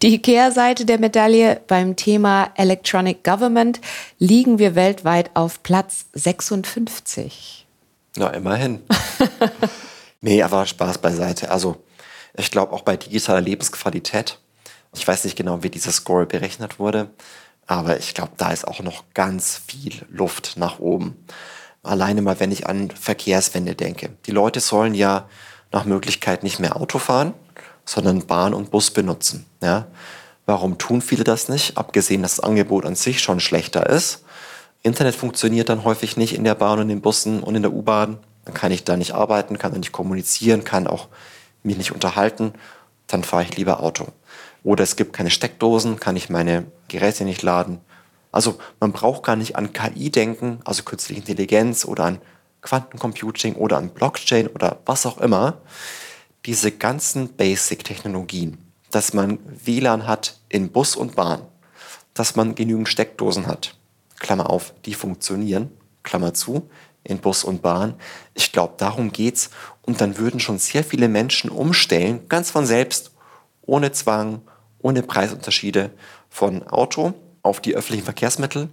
Die 0.00 0.22
Kehrseite 0.22 0.86
der 0.86 0.98
Medaille 0.98 1.60
beim 1.66 1.96
Thema 1.96 2.50
Electronic 2.54 3.22
Government 3.22 3.78
liegen 4.18 4.58
wir 4.58 4.74
weltweit 4.74 5.30
auf 5.34 5.62
Platz 5.62 6.06
56. 6.14 7.66
Na, 8.16 8.28
immerhin. 8.28 8.80
nee, 10.22 10.42
aber 10.42 10.64
Spaß 10.64 10.96
beiseite. 10.96 11.50
Also, 11.50 11.76
ich 12.34 12.50
glaube 12.50 12.72
auch 12.72 12.80
bei 12.80 12.96
digitaler 12.96 13.42
Lebensqualität, 13.42 14.38
ich 14.94 15.06
weiß 15.06 15.24
nicht 15.24 15.36
genau, 15.36 15.62
wie 15.62 15.68
dieser 15.68 15.92
Score 15.92 16.24
berechnet 16.24 16.78
wurde, 16.78 17.10
aber 17.66 17.98
ich 17.98 18.14
glaube, 18.14 18.32
da 18.38 18.50
ist 18.50 18.66
auch 18.66 18.80
noch 18.80 19.04
ganz 19.12 19.60
viel 19.66 20.06
Luft 20.08 20.56
nach 20.56 20.78
oben. 20.78 21.22
Alleine 21.82 22.22
mal, 22.22 22.40
wenn 22.40 22.50
ich 22.50 22.66
an 22.66 22.90
Verkehrswende 22.90 23.74
denke. 23.74 24.08
Die 24.24 24.32
Leute 24.32 24.60
sollen 24.60 24.94
ja 24.94 25.28
nach 25.70 25.84
Möglichkeit 25.84 26.42
nicht 26.42 26.60
mehr 26.60 26.76
Auto 26.76 26.98
fahren, 26.98 27.34
sondern 27.84 28.26
Bahn 28.26 28.54
und 28.54 28.70
Bus 28.70 28.90
benutzen. 28.90 29.46
Ja? 29.62 29.86
Warum 30.46 30.78
tun 30.78 31.00
viele 31.02 31.24
das 31.24 31.48
nicht? 31.48 31.76
Abgesehen, 31.76 32.22
dass 32.22 32.36
das 32.36 32.44
Angebot 32.44 32.84
an 32.84 32.94
sich 32.94 33.20
schon 33.20 33.40
schlechter 33.40 33.88
ist. 33.88 34.24
Internet 34.82 35.14
funktioniert 35.14 35.68
dann 35.68 35.84
häufig 35.84 36.16
nicht 36.16 36.34
in 36.34 36.44
der 36.44 36.54
Bahn 36.54 36.78
und 36.78 36.82
in 36.82 36.88
den 36.88 37.00
Bussen 37.02 37.42
und 37.42 37.54
in 37.54 37.62
der 37.62 37.72
U-Bahn. 37.72 38.18
Dann 38.44 38.54
kann 38.54 38.72
ich 38.72 38.84
da 38.84 38.96
nicht 38.96 39.12
arbeiten, 39.12 39.58
kann 39.58 39.72
da 39.72 39.78
nicht 39.78 39.92
kommunizieren, 39.92 40.64
kann 40.64 40.86
auch 40.86 41.08
mich 41.62 41.76
nicht 41.76 41.92
unterhalten. 41.92 42.54
Dann 43.06 43.22
fahre 43.22 43.42
ich 43.42 43.56
lieber 43.56 43.80
Auto. 43.80 44.08
Oder 44.62 44.84
es 44.84 44.96
gibt 44.96 45.12
keine 45.12 45.30
Steckdosen, 45.30 46.00
kann 46.00 46.16
ich 46.16 46.30
meine 46.30 46.66
Geräte 46.88 47.24
nicht 47.24 47.42
laden. 47.42 47.80
Also 48.32 48.58
man 48.78 48.92
braucht 48.92 49.22
gar 49.24 49.36
nicht 49.36 49.56
an 49.56 49.72
KI 49.72 50.10
denken, 50.10 50.60
also 50.64 50.82
künstliche 50.82 51.20
Intelligenz 51.20 51.84
oder 51.84 52.04
an 52.04 52.18
Quantencomputing 52.62 53.54
oder 53.54 53.78
an 53.78 53.90
Blockchain 53.90 54.46
oder 54.48 54.78
was 54.86 55.06
auch 55.06 55.18
immer. 55.18 55.58
Diese 56.46 56.72
ganzen 56.72 57.28
Basic-Technologien, 57.34 58.58
dass 58.90 59.12
man 59.12 59.38
WLAN 59.64 60.06
hat 60.06 60.38
in 60.48 60.72
Bus 60.72 60.96
und 60.96 61.14
Bahn, 61.14 61.42
dass 62.14 62.36
man 62.36 62.54
genügend 62.54 62.88
Steckdosen 62.88 63.46
hat, 63.46 63.76
Klammer 64.18 64.48
auf, 64.48 64.72
die 64.84 64.94
funktionieren, 64.94 65.70
Klammer 66.02 66.34
zu, 66.34 66.68
in 67.04 67.18
Bus 67.18 67.44
und 67.44 67.62
Bahn. 67.62 67.94
Ich 68.34 68.52
glaube, 68.52 68.74
darum 68.76 69.12
geht's. 69.12 69.50
Und 69.82 70.00
dann 70.00 70.18
würden 70.18 70.40
schon 70.40 70.58
sehr 70.58 70.84
viele 70.84 71.08
Menschen 71.08 71.50
umstellen, 71.50 72.28
ganz 72.28 72.50
von 72.50 72.66
selbst, 72.66 73.12
ohne 73.62 73.92
Zwang, 73.92 74.42
ohne 74.78 75.02
Preisunterschiede 75.02 75.90
von 76.28 76.66
Auto 76.68 77.14
auf 77.42 77.60
die 77.60 77.74
öffentlichen 77.74 78.04
Verkehrsmittel. 78.04 78.68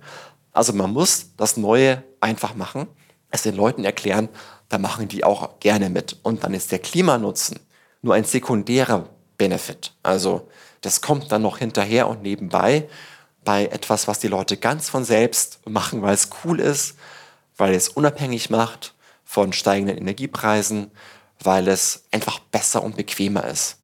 Also 0.51 0.73
man 0.73 0.91
muss 0.91 1.32
das 1.38 1.58
Neue 1.58 2.03
einfach 2.19 2.56
machen, 2.56 2.88
es 3.30 3.43
den 3.43 3.56
Leuten 3.56 3.84
erklären, 3.84 4.30
da 4.69 4.77
machen 4.77 5.08
die 5.08 5.23
auch 5.23 5.60
gerne 5.60 5.89
mit. 5.89 6.17
Und 6.23 6.43
dann 6.43 6.53
ist 6.53 6.71
der 6.71 6.80
Klimanutzen 6.80 7.60
nur 8.01 8.15
ein 8.15 8.23
sekundärer 8.23 9.10
Benefit. 9.38 9.93
Also 10.03 10.47
das 10.82 11.01
kommt 11.01 11.32
dann 11.32 11.41
noch 11.41 11.58
hinterher 11.58 12.08
und 12.08 12.21
nebenbei 12.21 12.88
bei 13.43 13.65
etwas, 13.67 14.08
was 14.08 14.19
die 14.19 14.27
Leute 14.27 14.58
ganz 14.58 14.89
von 14.89 15.06
selbst 15.06 15.60
machen, 15.67 16.01
weil 16.01 16.13
es 16.13 16.30
cool 16.43 16.60
ist, 16.60 16.95
weil 17.56 17.73
es 17.73 17.89
unabhängig 17.89 18.49
macht 18.49 18.93
von 19.23 19.53
steigenden 19.53 19.97
Energiepreisen, 19.97 20.91
weil 21.41 21.67
es 21.67 22.03
einfach 22.12 22.39
besser 22.39 22.84
und 22.84 22.97
bequemer 22.97 23.45
ist. 23.47 23.77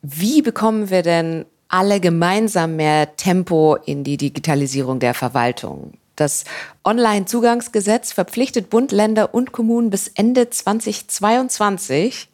Wie 0.00 0.42
bekommen 0.42 0.90
wir 0.90 1.02
denn 1.02 1.46
alle 1.68 2.00
gemeinsam 2.00 2.76
mehr 2.76 3.16
Tempo 3.16 3.76
in 3.76 4.04
die 4.04 4.16
Digitalisierung 4.16 5.00
der 5.00 5.14
Verwaltung? 5.14 5.94
Das 6.16 6.44
Online-Zugangsgesetz 6.84 8.12
verpflichtet 8.12 8.68
Bund, 8.70 8.92
Länder 8.92 9.34
und 9.34 9.52
Kommunen 9.52 9.90
bis 9.90 10.08
Ende 10.08 10.50
2022, 10.50 12.28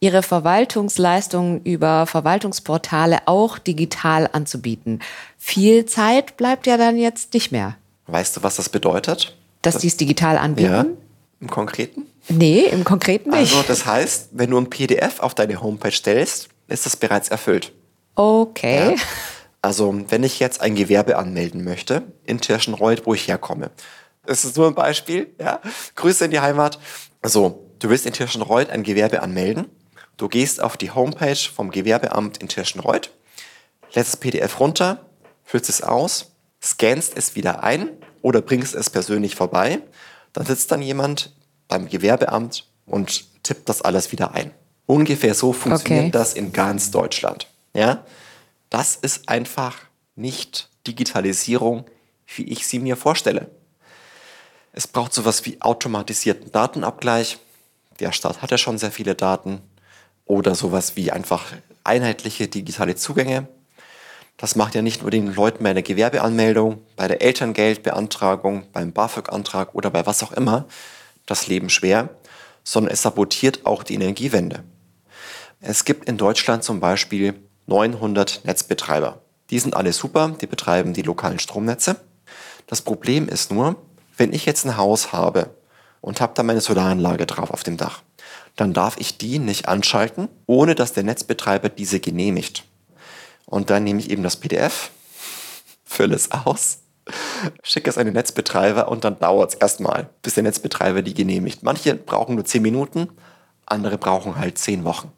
ihre 0.00 0.22
Verwaltungsleistungen 0.22 1.62
über 1.62 2.06
Verwaltungsportale 2.06 3.18
auch 3.26 3.58
digital 3.58 4.28
anzubieten. 4.32 5.00
Viel 5.38 5.86
Zeit 5.86 6.36
bleibt 6.36 6.66
ja 6.66 6.76
dann 6.76 6.96
jetzt 6.96 7.34
nicht 7.34 7.52
mehr. 7.52 7.76
Weißt 8.06 8.36
du, 8.36 8.42
was 8.42 8.56
das 8.56 8.68
bedeutet? 8.68 9.36
Dass 9.62 9.78
die 9.78 9.86
es 9.86 9.96
digital 9.96 10.36
anbieten? 10.36 10.72
Ja, 10.72 10.86
Im 11.40 11.48
Konkreten? 11.48 12.06
Nee, 12.28 12.62
im 12.64 12.84
Konkreten 12.84 13.30
nicht. 13.30 13.54
Also 13.54 13.62
das 13.66 13.86
heißt, 13.86 14.30
wenn 14.32 14.50
du 14.50 14.58
ein 14.58 14.68
PDF 14.68 15.20
auf 15.20 15.34
deine 15.34 15.60
Homepage 15.60 15.92
stellst, 15.92 16.48
ist 16.68 16.86
das 16.86 16.96
bereits 16.96 17.28
erfüllt. 17.28 17.72
Okay. 18.14 18.90
Ja? 18.90 18.96
Also 19.62 20.04
wenn 20.08 20.24
ich 20.24 20.40
jetzt 20.40 20.60
ein 20.60 20.74
Gewerbe 20.74 21.16
anmelden 21.16 21.64
möchte 21.64 22.02
in 22.24 22.40
Tirschenreuth, 22.40 23.06
wo 23.06 23.14
ich 23.14 23.28
herkomme, 23.28 23.70
das 24.24 24.44
ist 24.44 24.56
nur 24.56 24.68
ein 24.68 24.74
Beispiel, 24.74 25.34
ja, 25.38 25.60
Grüße 25.96 26.24
in 26.24 26.30
die 26.30 26.40
Heimat. 26.40 26.78
So, 27.22 27.70
du 27.78 27.88
willst 27.88 28.06
in 28.06 28.12
Tirschenreuth 28.12 28.70
ein 28.70 28.82
Gewerbe 28.82 29.22
anmelden. 29.22 29.66
Du 30.16 30.28
gehst 30.28 30.62
auf 30.62 30.76
die 30.76 30.90
Homepage 30.90 31.36
vom 31.36 31.70
Gewerbeamt 31.70 32.38
in 32.38 32.48
Tirschenreuth, 32.48 33.10
lässt 33.94 34.12
das 34.12 34.20
PDF 34.20 34.60
runter, 34.60 35.06
füllst 35.44 35.68
es 35.70 35.82
aus, 35.82 36.32
scannst 36.62 37.16
es 37.16 37.34
wieder 37.34 37.62
ein 37.64 37.88
oder 38.22 38.42
bringst 38.42 38.74
es 38.74 38.90
persönlich 38.90 39.34
vorbei. 39.34 39.80
Dann 40.32 40.46
sitzt 40.46 40.70
dann 40.70 40.82
jemand 40.82 41.34
beim 41.68 41.88
Gewerbeamt 41.88 42.66
und 42.86 43.42
tippt 43.42 43.68
das 43.68 43.82
alles 43.82 44.12
wieder 44.12 44.34
ein. 44.34 44.50
Ungefähr 44.86 45.34
so 45.34 45.52
funktioniert 45.52 46.06
okay. 46.06 46.10
das 46.12 46.34
in 46.34 46.52
ganz 46.52 46.90
Deutschland. 46.90 47.46
Ja? 47.74 48.04
Das 48.70 48.96
ist 48.96 49.28
einfach 49.28 49.76
nicht 50.14 50.70
Digitalisierung, 50.86 51.84
wie 52.34 52.44
ich 52.44 52.66
sie 52.66 52.78
mir 52.78 52.96
vorstelle. 52.96 53.50
Es 54.72 54.86
braucht 54.86 55.12
sowas 55.12 55.44
wie 55.44 55.60
automatisierten 55.60 56.52
Datenabgleich. 56.52 57.38
Der 57.98 58.12
Staat 58.12 58.40
hat 58.40 58.52
ja 58.52 58.58
schon 58.58 58.78
sehr 58.78 58.92
viele 58.92 59.14
Daten. 59.14 59.60
Oder 60.24 60.54
sowas 60.54 60.94
wie 60.94 61.10
einfach 61.10 61.46
einheitliche 61.82 62.46
digitale 62.46 62.94
Zugänge. 62.94 63.48
Das 64.36 64.54
macht 64.54 64.76
ja 64.76 64.80
nicht 64.80 65.02
nur 65.02 65.10
den 65.10 65.34
Leuten 65.34 65.64
bei 65.64 65.74
der 65.74 65.82
Gewerbeanmeldung, 65.82 66.80
bei 66.94 67.08
der 67.08 67.20
Elterngeldbeantragung, 67.20 68.68
beim 68.72 68.92
BAföG-Antrag 68.92 69.74
oder 69.74 69.90
bei 69.90 70.06
was 70.06 70.22
auch 70.22 70.32
immer 70.32 70.66
das 71.26 71.48
Leben 71.48 71.68
schwer, 71.68 72.08
sondern 72.62 72.92
es 72.92 73.02
sabotiert 73.02 73.66
auch 73.66 73.82
die 73.82 73.94
Energiewende. 73.94 74.62
Es 75.60 75.84
gibt 75.84 76.08
in 76.08 76.16
Deutschland 76.16 76.64
zum 76.64 76.80
Beispiel 76.80 77.34
900 77.70 78.44
Netzbetreiber. 78.44 79.20
Die 79.50 79.60
sind 79.60 79.76
alle 79.76 79.92
super, 79.92 80.36
die 80.40 80.48
betreiben 80.48 80.92
die 80.92 81.02
lokalen 81.02 81.38
Stromnetze. 81.38 81.96
Das 82.66 82.82
Problem 82.82 83.28
ist 83.28 83.52
nur, 83.52 83.76
wenn 84.16 84.32
ich 84.32 84.44
jetzt 84.44 84.66
ein 84.66 84.76
Haus 84.76 85.12
habe 85.12 85.50
und 86.00 86.20
habe 86.20 86.32
da 86.34 86.42
meine 86.42 86.60
Solaranlage 86.60 87.26
drauf 87.26 87.50
auf 87.50 87.62
dem 87.62 87.76
Dach, 87.76 88.02
dann 88.56 88.72
darf 88.72 88.96
ich 88.98 89.18
die 89.18 89.38
nicht 89.38 89.68
anschalten, 89.68 90.28
ohne 90.46 90.74
dass 90.74 90.92
der 90.92 91.04
Netzbetreiber 91.04 91.68
diese 91.68 92.00
genehmigt. 92.00 92.64
Und 93.46 93.70
dann 93.70 93.84
nehme 93.84 94.00
ich 94.00 94.10
eben 94.10 94.24
das 94.24 94.36
PDF, 94.36 94.90
fülle 95.84 96.16
es 96.16 96.32
aus, 96.32 96.78
schicke 97.62 97.88
es 97.88 97.98
an 97.98 98.06
den 98.06 98.14
Netzbetreiber 98.14 98.88
und 98.88 99.04
dann 99.04 99.20
dauert 99.20 99.54
es 99.54 99.60
erstmal, 99.60 100.10
bis 100.22 100.34
der 100.34 100.42
Netzbetreiber 100.42 101.02
die 101.02 101.14
genehmigt. 101.14 101.62
Manche 101.62 101.94
brauchen 101.94 102.34
nur 102.34 102.44
10 102.44 102.62
Minuten, 102.62 103.08
andere 103.64 103.96
brauchen 103.96 104.36
halt 104.36 104.58
10 104.58 104.84
Wochen. 104.84 105.12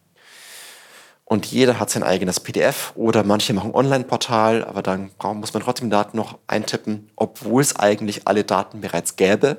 Und 1.33 1.47
jeder 1.47 1.81
hat 1.81 1.89
sein 1.89 2.03
eigenes 2.03 2.41
PDF 2.41 2.93
oder 2.95 3.25
manche 3.25 3.55
machen 3.55 3.75
Online-Portal, 3.75 4.67
aber 4.67 4.83
dann 4.83 5.11
muss 5.33 5.55
man 5.55 5.63
trotzdem 5.63 5.89
Daten 5.89 6.15
noch 6.15 6.39
eintippen, 6.47 7.11
obwohl 7.17 7.63
es 7.63 7.75
eigentlich 7.75 8.29
alle 8.29 8.45
Daten 8.45 8.83
bereits 8.83 9.17
gäbe, 9.17 9.57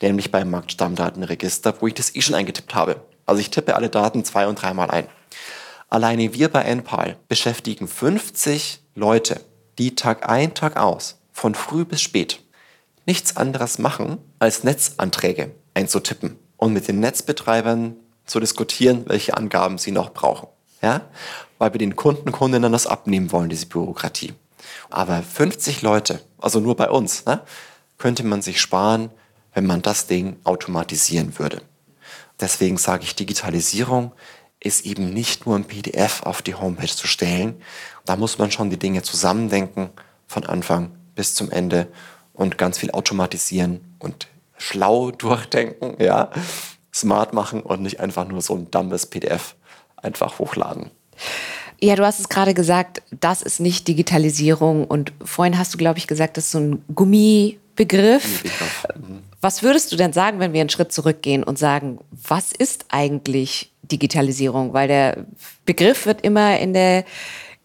nämlich 0.00 0.30
beim 0.30 0.48
Marktstammdatenregister, 0.48 1.74
wo 1.80 1.88
ich 1.88 1.94
das 1.94 2.14
eh 2.14 2.20
schon 2.20 2.36
eingetippt 2.36 2.72
habe. 2.72 3.02
Also 3.26 3.40
ich 3.40 3.50
tippe 3.50 3.74
alle 3.74 3.88
Daten 3.88 4.24
zwei- 4.24 4.46
und 4.46 4.62
dreimal 4.62 4.92
ein. 4.92 5.08
Alleine 5.88 6.34
wir 6.34 6.50
bei 6.50 6.62
NPAL 6.62 7.16
beschäftigen 7.26 7.88
50 7.88 8.80
Leute, 8.94 9.40
die 9.78 9.96
Tag 9.96 10.30
ein, 10.30 10.54
Tag 10.54 10.76
aus, 10.76 11.18
von 11.32 11.56
früh 11.56 11.84
bis 11.84 12.00
spät, 12.00 12.44
nichts 13.06 13.36
anderes 13.36 13.80
machen, 13.80 14.18
als 14.38 14.62
Netzanträge 14.62 15.50
einzutippen 15.74 16.38
und 16.56 16.72
mit 16.72 16.86
den 16.86 17.00
Netzbetreibern 17.00 17.96
zu 18.24 18.38
diskutieren, 18.38 19.02
welche 19.08 19.36
Angaben 19.36 19.78
sie 19.78 19.90
noch 19.90 20.14
brauchen 20.14 20.46
ja, 20.82 21.02
weil 21.58 21.72
wir 21.72 21.78
den 21.78 21.96
Kunden, 21.96 22.32
Kundinnen 22.32 22.72
das 22.72 22.86
abnehmen 22.86 23.32
wollen, 23.32 23.48
diese 23.48 23.66
Bürokratie. 23.66 24.34
Aber 24.90 25.22
50 25.22 25.82
Leute, 25.82 26.20
also 26.38 26.60
nur 26.60 26.76
bei 26.76 26.90
uns, 26.90 27.24
ne, 27.26 27.40
könnte 27.98 28.24
man 28.24 28.42
sich 28.42 28.60
sparen, 28.60 29.10
wenn 29.54 29.66
man 29.66 29.82
das 29.82 30.06
Ding 30.06 30.36
automatisieren 30.44 31.38
würde. 31.38 31.62
Deswegen 32.40 32.78
sage 32.78 33.02
ich, 33.04 33.16
Digitalisierung 33.16 34.12
ist 34.60 34.86
eben 34.86 35.12
nicht 35.12 35.46
nur 35.46 35.56
ein 35.56 35.64
PDF 35.64 36.22
auf 36.22 36.42
die 36.42 36.54
Homepage 36.54 36.86
zu 36.86 37.06
stellen. 37.06 37.60
Da 38.04 38.16
muss 38.16 38.38
man 38.38 38.50
schon 38.50 38.70
die 38.70 38.78
Dinge 38.78 39.02
zusammendenken, 39.02 39.90
von 40.26 40.44
Anfang 40.44 40.90
bis 41.14 41.34
zum 41.34 41.50
Ende 41.50 41.88
und 42.34 42.58
ganz 42.58 42.78
viel 42.78 42.90
automatisieren 42.90 43.96
und 43.98 44.28
schlau 44.56 45.10
durchdenken, 45.12 45.96
ja, 46.02 46.30
smart 46.94 47.32
machen 47.32 47.62
und 47.62 47.82
nicht 47.82 48.00
einfach 48.00 48.26
nur 48.26 48.42
so 48.42 48.54
ein 48.54 48.70
dummes 48.70 49.06
PDF 49.06 49.56
einfach 50.02 50.38
hochladen. 50.38 50.90
Ja, 51.80 51.94
du 51.94 52.04
hast 52.04 52.18
es 52.18 52.28
gerade 52.28 52.54
gesagt, 52.54 53.02
das 53.20 53.42
ist 53.42 53.60
nicht 53.60 53.86
Digitalisierung. 53.86 54.84
Und 54.84 55.12
vorhin 55.24 55.58
hast 55.58 55.74
du, 55.74 55.78
glaube 55.78 55.98
ich, 55.98 56.06
gesagt, 56.06 56.36
das 56.36 56.46
ist 56.46 56.50
so 56.52 56.58
ein 56.58 56.84
Gummibegriff. 56.94 58.44
Mhm. 58.96 59.22
Was 59.40 59.62
würdest 59.62 59.92
du 59.92 59.96
denn 59.96 60.12
sagen, 60.12 60.40
wenn 60.40 60.52
wir 60.52 60.60
einen 60.60 60.70
Schritt 60.70 60.92
zurückgehen 60.92 61.44
und 61.44 61.58
sagen, 61.58 61.98
was 62.10 62.50
ist 62.52 62.86
eigentlich 62.88 63.70
Digitalisierung? 63.82 64.72
Weil 64.72 64.88
der 64.88 65.26
Begriff 65.64 66.06
wird 66.06 66.22
immer 66.22 66.58
in 66.58 66.74
der 66.74 67.04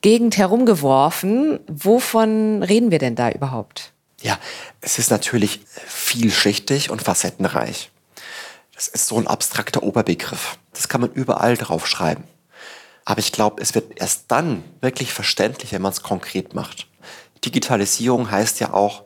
Gegend 0.02 0.38
herumgeworfen. 0.38 1.60
Wovon 1.67 2.62
reden 2.62 2.91
wir 2.91 3.00
denn 3.00 3.15
da 3.15 3.32
überhaupt? 3.32 3.93
Ja, 4.22 4.38
es 4.82 5.00
ist 5.00 5.10
natürlich 5.10 5.62
vielschichtig 5.88 6.91
und 6.91 7.02
facettenreich. 7.02 7.89
Das 8.76 8.88
ist 8.88 9.08
so 9.08 9.18
ein 9.18 9.28
abstrakter 9.28 9.84
Oberbegriff. 9.84 10.58
Das 10.74 10.88
kann 10.88 11.02
man 11.02 11.12
überall 11.12 11.58
drauf 11.58 11.88
schreiben. 11.88 12.24
Aber 13.06 13.20
ich 13.20 13.32
glaube, 13.32 13.62
es 13.62 13.76
wird 13.76 14.00
erst 14.00 14.26
dann 14.30 14.64
wirklich 14.82 15.14
verständlich, 15.14 15.72
wenn 15.72 15.82
man 15.82 15.92
es 15.92 16.04
konkret 16.04 16.54
macht. 16.54 16.88
Digitalisierung 17.44 18.32
heißt 18.32 18.60
ja 18.60 18.74
auch 18.74 19.04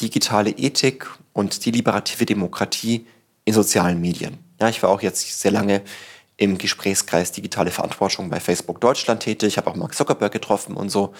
digitale 0.00 0.50
Ethik 0.50 1.10
und 1.32 1.64
deliberative 1.64 2.26
Demokratie 2.26 3.06
in 3.44 3.54
sozialen 3.54 4.00
Medien. 4.00 4.38
Ja, 4.60 4.68
ich 4.68 4.82
war 4.82 4.90
auch 4.90 5.02
jetzt 5.02 5.40
sehr 5.40 5.50
lange 5.50 5.82
im 6.36 6.56
Gesprächskreis 6.56 7.32
Digitale 7.32 7.70
Verantwortung 7.70 8.30
bei 8.30 8.40
Facebook 8.40 8.80
Deutschland 8.80 9.22
tätig. 9.22 9.48
Ich 9.48 9.56
habe 9.58 9.70
auch 9.70 9.76
Mark 9.76 9.94
Zuckerberg 9.94 10.32
getroffen 10.32 10.74
und 10.74 10.88
so, 10.88 11.12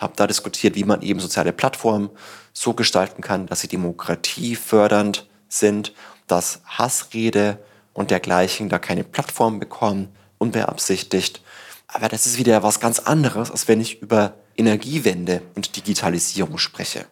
habe 0.00 0.14
da 0.16 0.26
diskutiert, 0.26 0.74
wie 0.74 0.84
man 0.84 1.00
eben 1.02 1.20
soziale 1.20 1.52
Plattformen 1.52 2.10
so 2.52 2.74
gestalten 2.74 3.22
kann, 3.22 3.46
dass 3.46 3.60
sie 3.60 3.68
demokratiefördernd 3.68 5.28
sind, 5.48 5.92
dass 6.26 6.60
Hassrede 6.64 7.58
und 7.92 8.10
dergleichen 8.10 8.68
da 8.68 8.78
keine 8.78 9.04
Plattform 9.04 9.60
bekommen, 9.60 10.08
unbeabsichtigt. 10.38 11.42
Aber 11.86 12.08
das 12.08 12.26
ist 12.26 12.38
wieder 12.38 12.62
was 12.62 12.80
ganz 12.80 12.98
anderes, 12.98 13.50
als 13.50 13.68
wenn 13.68 13.80
ich 13.80 14.02
über 14.02 14.34
Energiewende 14.56 15.42
und 15.54 15.76
Digitalisierung 15.76 16.58
spreche. 16.58 17.06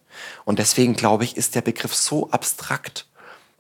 Und 0.44 0.59
deswegen 0.59 0.94
glaube 0.94 1.25
ich, 1.25 1.37
ist 1.37 1.55
der 1.55 1.61
Begriff 1.61 1.94
so 1.94 2.31
abstrakt, 2.31 3.07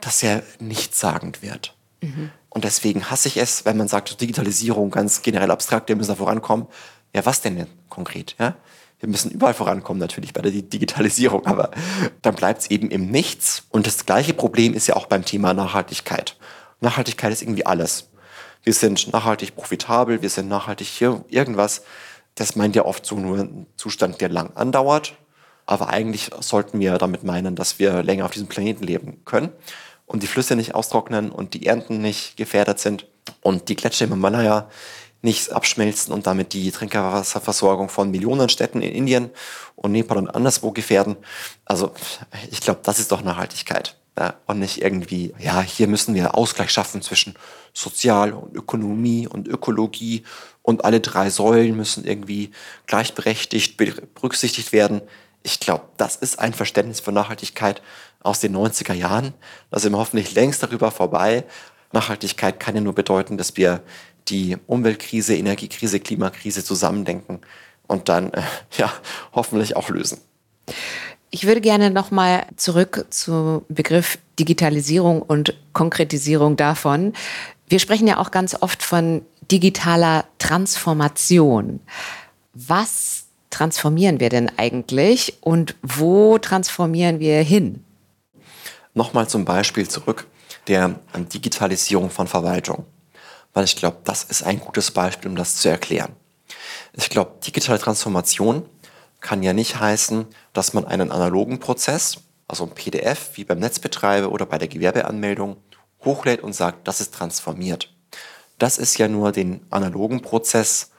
dass 0.00 0.22
er 0.22 0.42
nichtssagend 0.58 1.42
wird. 1.42 1.74
Mhm. 2.00 2.30
Und 2.48 2.64
deswegen 2.64 3.10
hasse 3.10 3.28
ich 3.28 3.38
es, 3.38 3.64
wenn 3.64 3.76
man 3.76 3.88
sagt, 3.88 4.20
Digitalisierung 4.20 4.90
ganz 4.90 5.22
generell 5.22 5.50
abstrakt, 5.50 5.88
wir 5.88 5.96
müssen 5.96 6.10
da 6.10 6.16
vorankommen. 6.16 6.66
Ja, 7.14 7.24
was 7.24 7.40
denn 7.40 7.56
denn 7.56 7.68
konkret? 7.88 8.36
Ja? 8.38 8.56
Wir 9.02 9.08
müssen 9.08 9.32
überall 9.32 9.52
vorankommen, 9.52 9.98
natürlich 9.98 10.32
bei 10.32 10.42
der 10.42 10.52
Digitalisierung, 10.52 11.44
aber 11.44 11.72
dann 12.22 12.36
bleibt 12.36 12.62
es 12.62 12.70
eben 12.70 12.88
im 12.88 13.10
Nichts. 13.10 13.64
Und 13.68 13.88
das 13.88 14.06
gleiche 14.06 14.32
Problem 14.32 14.74
ist 14.74 14.86
ja 14.86 14.94
auch 14.94 15.06
beim 15.06 15.24
Thema 15.24 15.52
Nachhaltigkeit. 15.54 16.36
Nachhaltigkeit 16.80 17.32
ist 17.32 17.42
irgendwie 17.42 17.66
alles. 17.66 18.10
Wir 18.62 18.72
sind 18.72 19.12
nachhaltig 19.12 19.56
profitabel, 19.56 20.22
wir 20.22 20.30
sind 20.30 20.48
nachhaltig 20.48 20.86
hier, 20.86 21.24
irgendwas. 21.28 21.82
Das 22.36 22.54
meint 22.54 22.76
ja 22.76 22.84
oft 22.84 23.04
so 23.04 23.16
nur 23.16 23.38
ein 23.38 23.66
Zustand, 23.76 24.20
der 24.20 24.28
lang 24.28 24.52
andauert. 24.54 25.14
Aber 25.66 25.88
eigentlich 25.88 26.30
sollten 26.38 26.78
wir 26.78 26.96
damit 26.98 27.24
meinen, 27.24 27.56
dass 27.56 27.80
wir 27.80 28.04
länger 28.04 28.24
auf 28.26 28.30
diesem 28.30 28.46
Planeten 28.46 28.84
leben 28.84 29.24
können 29.24 29.50
und 30.06 30.22
die 30.22 30.28
Flüsse 30.28 30.54
nicht 30.54 30.76
austrocknen 30.76 31.32
und 31.32 31.54
die 31.54 31.66
Ernten 31.66 32.00
nicht 32.00 32.36
gefährdet 32.36 32.78
sind 32.78 33.08
und 33.40 33.68
die 33.68 33.74
Gletscher 33.74 34.04
im 34.04 34.12
Himalaya 34.12 34.68
nicht 35.22 35.52
abschmelzen 35.52 36.12
und 36.12 36.26
damit 36.26 36.52
die 36.52 36.70
Trinkwasserversorgung 36.70 37.88
von 37.88 38.10
Millionen 38.10 38.48
Städten 38.48 38.82
in 38.82 38.92
Indien 38.92 39.30
und 39.76 39.92
Nepal 39.92 40.18
und 40.18 40.28
anderswo 40.28 40.72
gefährden. 40.72 41.16
Also 41.64 41.92
ich 42.50 42.60
glaube, 42.60 42.80
das 42.82 42.98
ist 42.98 43.12
doch 43.12 43.22
Nachhaltigkeit. 43.22 43.96
Ja, 44.18 44.34
und 44.46 44.58
nicht 44.58 44.82
irgendwie, 44.82 45.32
ja, 45.38 45.62
hier 45.62 45.88
müssen 45.88 46.14
wir 46.14 46.36
Ausgleich 46.36 46.70
schaffen 46.70 47.00
zwischen 47.00 47.34
Sozial 47.72 48.34
und 48.34 48.54
Ökonomie 48.54 49.26
und 49.26 49.48
Ökologie 49.48 50.24
und 50.60 50.84
alle 50.84 51.00
drei 51.00 51.30
Säulen 51.30 51.74
müssen 51.74 52.04
irgendwie 52.04 52.50
gleichberechtigt 52.86 53.78
berücksichtigt 53.78 54.72
werden. 54.72 55.00
Ich 55.42 55.60
glaube, 55.60 55.84
das 55.96 56.16
ist 56.16 56.38
ein 56.38 56.52
Verständnis 56.52 57.00
von 57.00 57.14
Nachhaltigkeit 57.14 57.80
aus 58.20 58.40
den 58.40 58.54
90er 58.54 58.92
Jahren. 58.92 59.32
Da 59.70 59.78
sind 59.78 59.92
wir 59.92 59.98
hoffentlich 59.98 60.34
längst 60.34 60.62
darüber 60.62 60.90
vorbei. 60.90 61.44
Nachhaltigkeit 61.92 62.60
kann 62.60 62.74
ja 62.74 62.82
nur 62.82 62.94
bedeuten, 62.94 63.38
dass 63.38 63.56
wir 63.56 63.82
die 64.28 64.56
Umweltkrise, 64.66 65.36
Energiekrise, 65.36 66.00
Klimakrise 66.00 66.64
zusammendenken 66.64 67.40
und 67.86 68.08
dann 68.08 68.32
äh, 68.32 68.42
ja 68.78 68.92
hoffentlich 69.32 69.76
auch 69.76 69.88
lösen. 69.88 70.18
Ich 71.30 71.46
würde 71.46 71.60
gerne 71.60 71.90
nochmal 71.90 72.46
zurück 72.56 73.06
zum 73.10 73.64
Begriff 73.68 74.18
Digitalisierung 74.38 75.22
und 75.22 75.54
Konkretisierung 75.72 76.56
davon. 76.56 77.14
Wir 77.68 77.78
sprechen 77.78 78.06
ja 78.06 78.18
auch 78.18 78.30
ganz 78.30 78.54
oft 78.60 78.82
von 78.82 79.22
digitaler 79.50 80.26
Transformation. 80.38 81.80
Was 82.52 83.24
transformieren 83.48 84.20
wir 84.20 84.28
denn 84.28 84.50
eigentlich 84.58 85.38
und 85.40 85.74
wo 85.82 86.38
transformieren 86.38 87.18
wir 87.18 87.40
hin? 87.42 87.82
Nochmal 88.94 89.26
zum 89.28 89.44
Beispiel 89.44 89.88
zurück 89.88 90.26
der 90.66 91.00
Digitalisierung 91.32 92.10
von 92.10 92.26
Verwaltung, 92.26 92.84
weil 93.52 93.64
ich 93.64 93.76
glaube, 93.76 93.98
das 94.04 94.24
ist 94.24 94.42
ein 94.42 94.60
gutes 94.60 94.90
Beispiel, 94.90 95.30
um 95.30 95.36
das 95.36 95.56
zu 95.56 95.68
erklären. 95.68 96.14
Ich 96.94 97.10
glaube, 97.10 97.32
digitale 97.44 97.78
Transformation 97.78 98.68
kann 99.20 99.42
ja 99.42 99.52
nicht 99.52 99.80
heißen, 99.80 100.26
dass 100.52 100.74
man 100.74 100.84
einen 100.84 101.10
analogen 101.10 101.60
Prozess, 101.60 102.18
also 102.48 102.64
ein 102.64 102.74
PDF 102.74 103.30
wie 103.36 103.44
beim 103.44 103.60
Netzbetreiber 103.60 104.30
oder 104.30 104.46
bei 104.46 104.58
der 104.58 104.68
Gewerbeanmeldung, 104.68 105.56
hochlädt 106.04 106.42
und 106.42 106.54
sagt, 106.54 106.88
das 106.88 107.00
ist 107.00 107.14
transformiert. 107.14 107.94
Das 108.58 108.78
ist 108.78 108.98
ja 108.98 109.08
nur 109.08 109.32
den 109.32 109.64
analogen 109.70 110.22
Prozess 110.22 110.90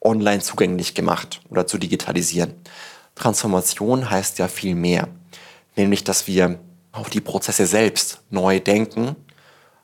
online 0.00 0.40
zugänglich 0.40 0.94
gemacht 0.94 1.40
oder 1.50 1.66
zu 1.66 1.78
digitalisieren. 1.78 2.54
Transformation 3.14 4.10
heißt 4.10 4.38
ja 4.38 4.48
viel 4.48 4.74
mehr, 4.74 5.08
nämlich 5.76 6.04
dass 6.04 6.26
wir 6.26 6.58
auch 6.92 7.08
die 7.08 7.20
Prozesse 7.20 7.66
selbst 7.66 8.20
neu 8.30 8.60
denken, 8.60 9.16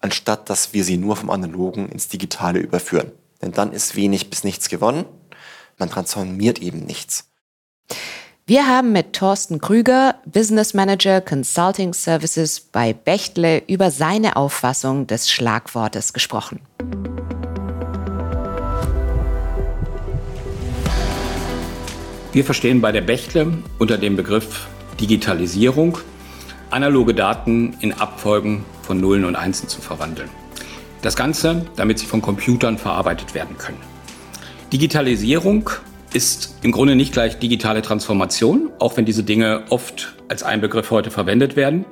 anstatt 0.00 0.48
dass 0.50 0.72
wir 0.72 0.84
sie 0.84 0.96
nur 0.96 1.16
vom 1.16 1.30
analogen 1.30 1.88
ins 1.88 2.08
digitale 2.08 2.58
überführen. 2.58 3.12
Denn 3.42 3.52
dann 3.52 3.72
ist 3.72 3.96
wenig 3.96 4.30
bis 4.30 4.44
nichts 4.44 4.68
gewonnen. 4.68 5.04
Man 5.78 5.90
transformiert 5.90 6.60
eben 6.60 6.84
nichts. 6.84 7.28
Wir 8.46 8.66
haben 8.66 8.92
mit 8.92 9.12
Thorsten 9.12 9.60
Krüger, 9.60 10.16
Business 10.24 10.72
Manager 10.72 11.20
Consulting 11.20 11.92
Services 11.92 12.60
bei 12.60 12.94
Bechtle, 12.94 13.62
über 13.66 13.90
seine 13.90 14.36
Auffassung 14.36 15.06
des 15.06 15.30
Schlagwortes 15.30 16.14
gesprochen. 16.14 16.60
Wir 22.32 22.44
verstehen 22.44 22.80
bei 22.80 22.90
der 22.90 23.02
Bechtle 23.02 23.58
unter 23.78 23.98
dem 23.98 24.16
Begriff 24.16 24.66
Digitalisierung 24.98 25.98
analoge 26.70 27.14
Daten 27.14 27.76
in 27.80 27.92
Abfolgen 27.92 28.64
von 28.82 29.00
Nullen 29.00 29.24
und 29.24 29.36
Einsen 29.36 29.68
zu 29.68 29.80
verwandeln. 29.80 30.28
Das 31.02 31.16
Ganze, 31.16 31.66
damit 31.76 31.98
sie 31.98 32.06
von 32.06 32.22
Computern 32.22 32.78
verarbeitet 32.78 33.34
werden 33.34 33.56
können. 33.56 33.78
Digitalisierung 34.72 35.70
ist 36.12 36.58
im 36.62 36.72
Grunde 36.72 36.96
nicht 36.96 37.12
gleich 37.12 37.38
digitale 37.38 37.82
Transformation, 37.82 38.70
auch 38.78 38.96
wenn 38.96 39.04
diese 39.04 39.22
Dinge 39.22 39.64
oft 39.70 40.14
als 40.28 40.42
ein 40.42 40.60
Begriff 40.60 40.90
heute 40.90 41.10
verwendet 41.10 41.56
werden. 41.56 41.84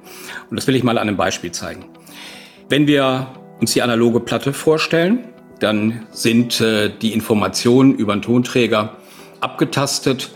Und 0.50 0.56
das 0.56 0.66
will 0.66 0.74
ich 0.74 0.82
mal 0.82 0.98
an 0.98 1.08
einem 1.08 1.16
Beispiel 1.16 1.52
zeigen. 1.52 1.84
Wenn 2.68 2.86
wir 2.86 3.28
uns 3.60 3.72
die 3.72 3.82
analoge 3.82 4.20
Platte 4.20 4.52
vorstellen, 4.52 5.24
dann 5.60 6.06
sind 6.10 6.60
äh, 6.60 6.90
die 6.90 7.12
Informationen 7.12 7.94
über 7.94 8.14
den 8.14 8.22
Tonträger 8.22 8.96
abgetastet 9.40 10.30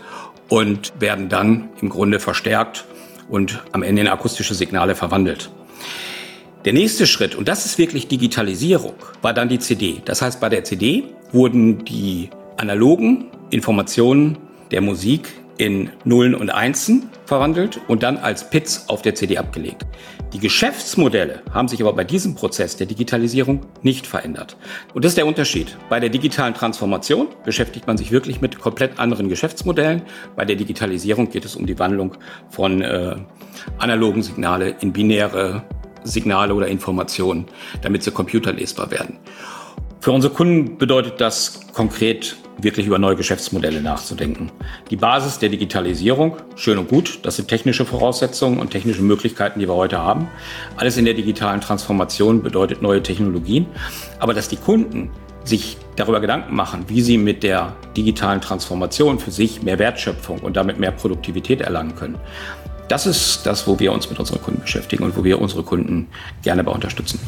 und 0.49 0.93
werden 0.99 1.29
dann 1.29 1.69
im 1.81 1.89
Grunde 1.89 2.19
verstärkt 2.19 2.85
und 3.31 3.63
am 3.71 3.81
Ende 3.81 4.03
in 4.03 4.07
akustische 4.07 4.53
Signale 4.53 4.93
verwandelt. 4.93 5.49
Der 6.65 6.73
nächste 6.73 7.07
Schritt, 7.07 7.33
und 7.33 7.47
das 7.47 7.65
ist 7.65 7.79
wirklich 7.79 8.07
Digitalisierung, 8.07 8.93
war 9.23 9.33
dann 9.33 9.49
die 9.49 9.57
CD. 9.57 10.03
Das 10.05 10.21
heißt, 10.21 10.39
bei 10.39 10.49
der 10.49 10.63
CD 10.63 11.05
wurden 11.31 11.83
die 11.85 12.29
analogen 12.57 13.31
Informationen 13.49 14.37
der 14.69 14.81
Musik 14.81 15.29
in 15.57 15.89
Nullen 16.03 16.35
und 16.35 16.51
Einsen 16.51 17.09
verwandelt 17.25 17.79
und 17.87 18.03
dann 18.03 18.17
als 18.17 18.49
Pits 18.49 18.89
auf 18.89 19.01
der 19.01 19.15
CD 19.15 19.37
abgelegt. 19.37 19.85
Die 20.33 20.39
Geschäftsmodelle 20.39 21.41
haben 21.53 21.67
sich 21.67 21.81
aber 21.81 21.91
bei 21.91 22.05
diesem 22.05 22.35
Prozess 22.35 22.77
der 22.77 22.87
Digitalisierung 22.87 23.65
nicht 23.81 24.07
verändert. 24.07 24.55
Und 24.93 25.03
das 25.03 25.11
ist 25.11 25.17
der 25.17 25.27
Unterschied. 25.27 25.77
Bei 25.89 25.99
der 25.99 26.09
digitalen 26.09 26.53
Transformation 26.53 27.27
beschäftigt 27.43 27.85
man 27.85 27.97
sich 27.97 28.11
wirklich 28.11 28.39
mit 28.39 28.57
komplett 28.59 28.97
anderen 28.97 29.27
Geschäftsmodellen. 29.27 30.03
Bei 30.37 30.45
der 30.45 30.55
Digitalisierung 30.55 31.29
geht 31.29 31.43
es 31.43 31.57
um 31.57 31.65
die 31.65 31.77
Wandlung 31.79 32.15
von 32.49 32.81
äh, 32.81 33.15
analogen 33.77 34.23
Signale 34.23 34.75
in 34.79 34.93
binäre 34.93 35.63
Signale 36.03 36.55
oder 36.55 36.67
Informationen, 36.67 37.47
damit 37.81 38.03
sie 38.03 38.11
computerlesbar 38.11 38.89
werden. 38.89 39.17
Für 39.99 40.11
unsere 40.13 40.33
Kunden 40.33 40.77
bedeutet 40.77 41.19
das 41.19 41.59
konkret 41.73 42.37
wirklich 42.61 42.87
über 42.87 42.99
neue 42.99 43.15
Geschäftsmodelle 43.15 43.81
nachzudenken. 43.81 44.51
Die 44.89 44.95
Basis 44.95 45.39
der 45.39 45.49
Digitalisierung, 45.49 46.37
schön 46.55 46.77
und 46.77 46.89
gut, 46.89 47.19
das 47.23 47.35
sind 47.35 47.47
technische 47.47 47.85
Voraussetzungen 47.85 48.59
und 48.59 48.71
technische 48.71 49.01
Möglichkeiten, 49.01 49.59
die 49.59 49.67
wir 49.67 49.75
heute 49.75 49.99
haben. 49.99 50.27
Alles 50.77 50.97
in 50.97 51.05
der 51.05 51.13
digitalen 51.13 51.61
Transformation 51.61 52.43
bedeutet 52.43 52.81
neue 52.81 53.01
Technologien. 53.01 53.65
Aber 54.19 54.33
dass 54.33 54.47
die 54.47 54.57
Kunden 54.57 55.09
sich 55.43 55.77
darüber 55.95 56.19
Gedanken 56.19 56.55
machen, 56.55 56.85
wie 56.87 57.01
sie 57.01 57.17
mit 57.17 57.43
der 57.43 57.75
digitalen 57.97 58.41
Transformation 58.41 59.19
für 59.19 59.31
sich 59.31 59.63
mehr 59.63 59.79
Wertschöpfung 59.79 60.39
und 60.39 60.55
damit 60.55 60.79
mehr 60.79 60.91
Produktivität 60.91 61.61
erlangen 61.61 61.95
können. 61.95 62.17
Das 62.87 63.07
ist 63.07 63.45
das, 63.45 63.67
wo 63.67 63.79
wir 63.79 63.93
uns 63.93 64.09
mit 64.09 64.19
unseren 64.19 64.41
Kunden 64.41 64.61
beschäftigen 64.61 65.03
und 65.03 65.15
wo 65.17 65.23
wir 65.23 65.41
unsere 65.41 65.63
Kunden 65.63 66.07
gerne 66.43 66.63
bei 66.63 66.71
unterstützen. 66.71 67.19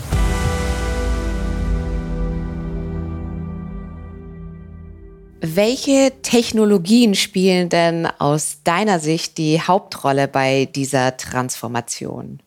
Welche 5.46 6.14
Technologien 6.22 7.16
spielen 7.16 7.68
denn 7.68 8.06
aus 8.06 8.60
deiner 8.64 9.02
Sicht 9.02 9.38
die 9.38 9.60
Hauptrolle 9.60 10.30
bei 10.30 10.70
dieser 10.74 11.18
Transformation? 11.18 12.40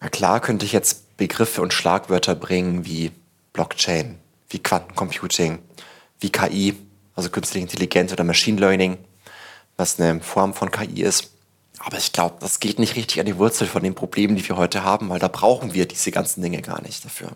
Na 0.00 0.08
klar 0.08 0.40
könnte 0.40 0.64
ich 0.64 0.72
jetzt 0.72 1.18
Begriffe 1.18 1.60
und 1.60 1.74
Schlagwörter 1.74 2.34
bringen 2.34 2.86
wie 2.86 3.12
Blockchain, 3.52 4.18
wie 4.48 4.58
Quantencomputing, 4.58 5.58
wie 6.18 6.32
KI, 6.32 6.78
also 7.14 7.28
künstliche 7.28 7.66
Intelligenz 7.66 8.10
oder 8.10 8.24
Machine 8.24 8.58
Learning, 8.58 8.96
was 9.76 10.00
eine 10.00 10.22
Form 10.22 10.54
von 10.54 10.70
KI 10.70 11.02
ist. 11.02 11.32
Aber 11.78 11.98
ich 11.98 12.12
glaube, 12.12 12.36
das 12.40 12.58
geht 12.58 12.78
nicht 12.78 12.96
richtig 12.96 13.20
an 13.20 13.26
die 13.26 13.36
Wurzel 13.36 13.66
von 13.66 13.82
den 13.82 13.94
Problemen, 13.94 14.34
die 14.36 14.48
wir 14.48 14.56
heute 14.56 14.82
haben, 14.82 15.10
weil 15.10 15.18
da 15.18 15.28
brauchen 15.28 15.74
wir 15.74 15.86
diese 15.86 16.10
ganzen 16.10 16.40
Dinge 16.40 16.62
gar 16.62 16.80
nicht 16.80 17.04
dafür. 17.04 17.32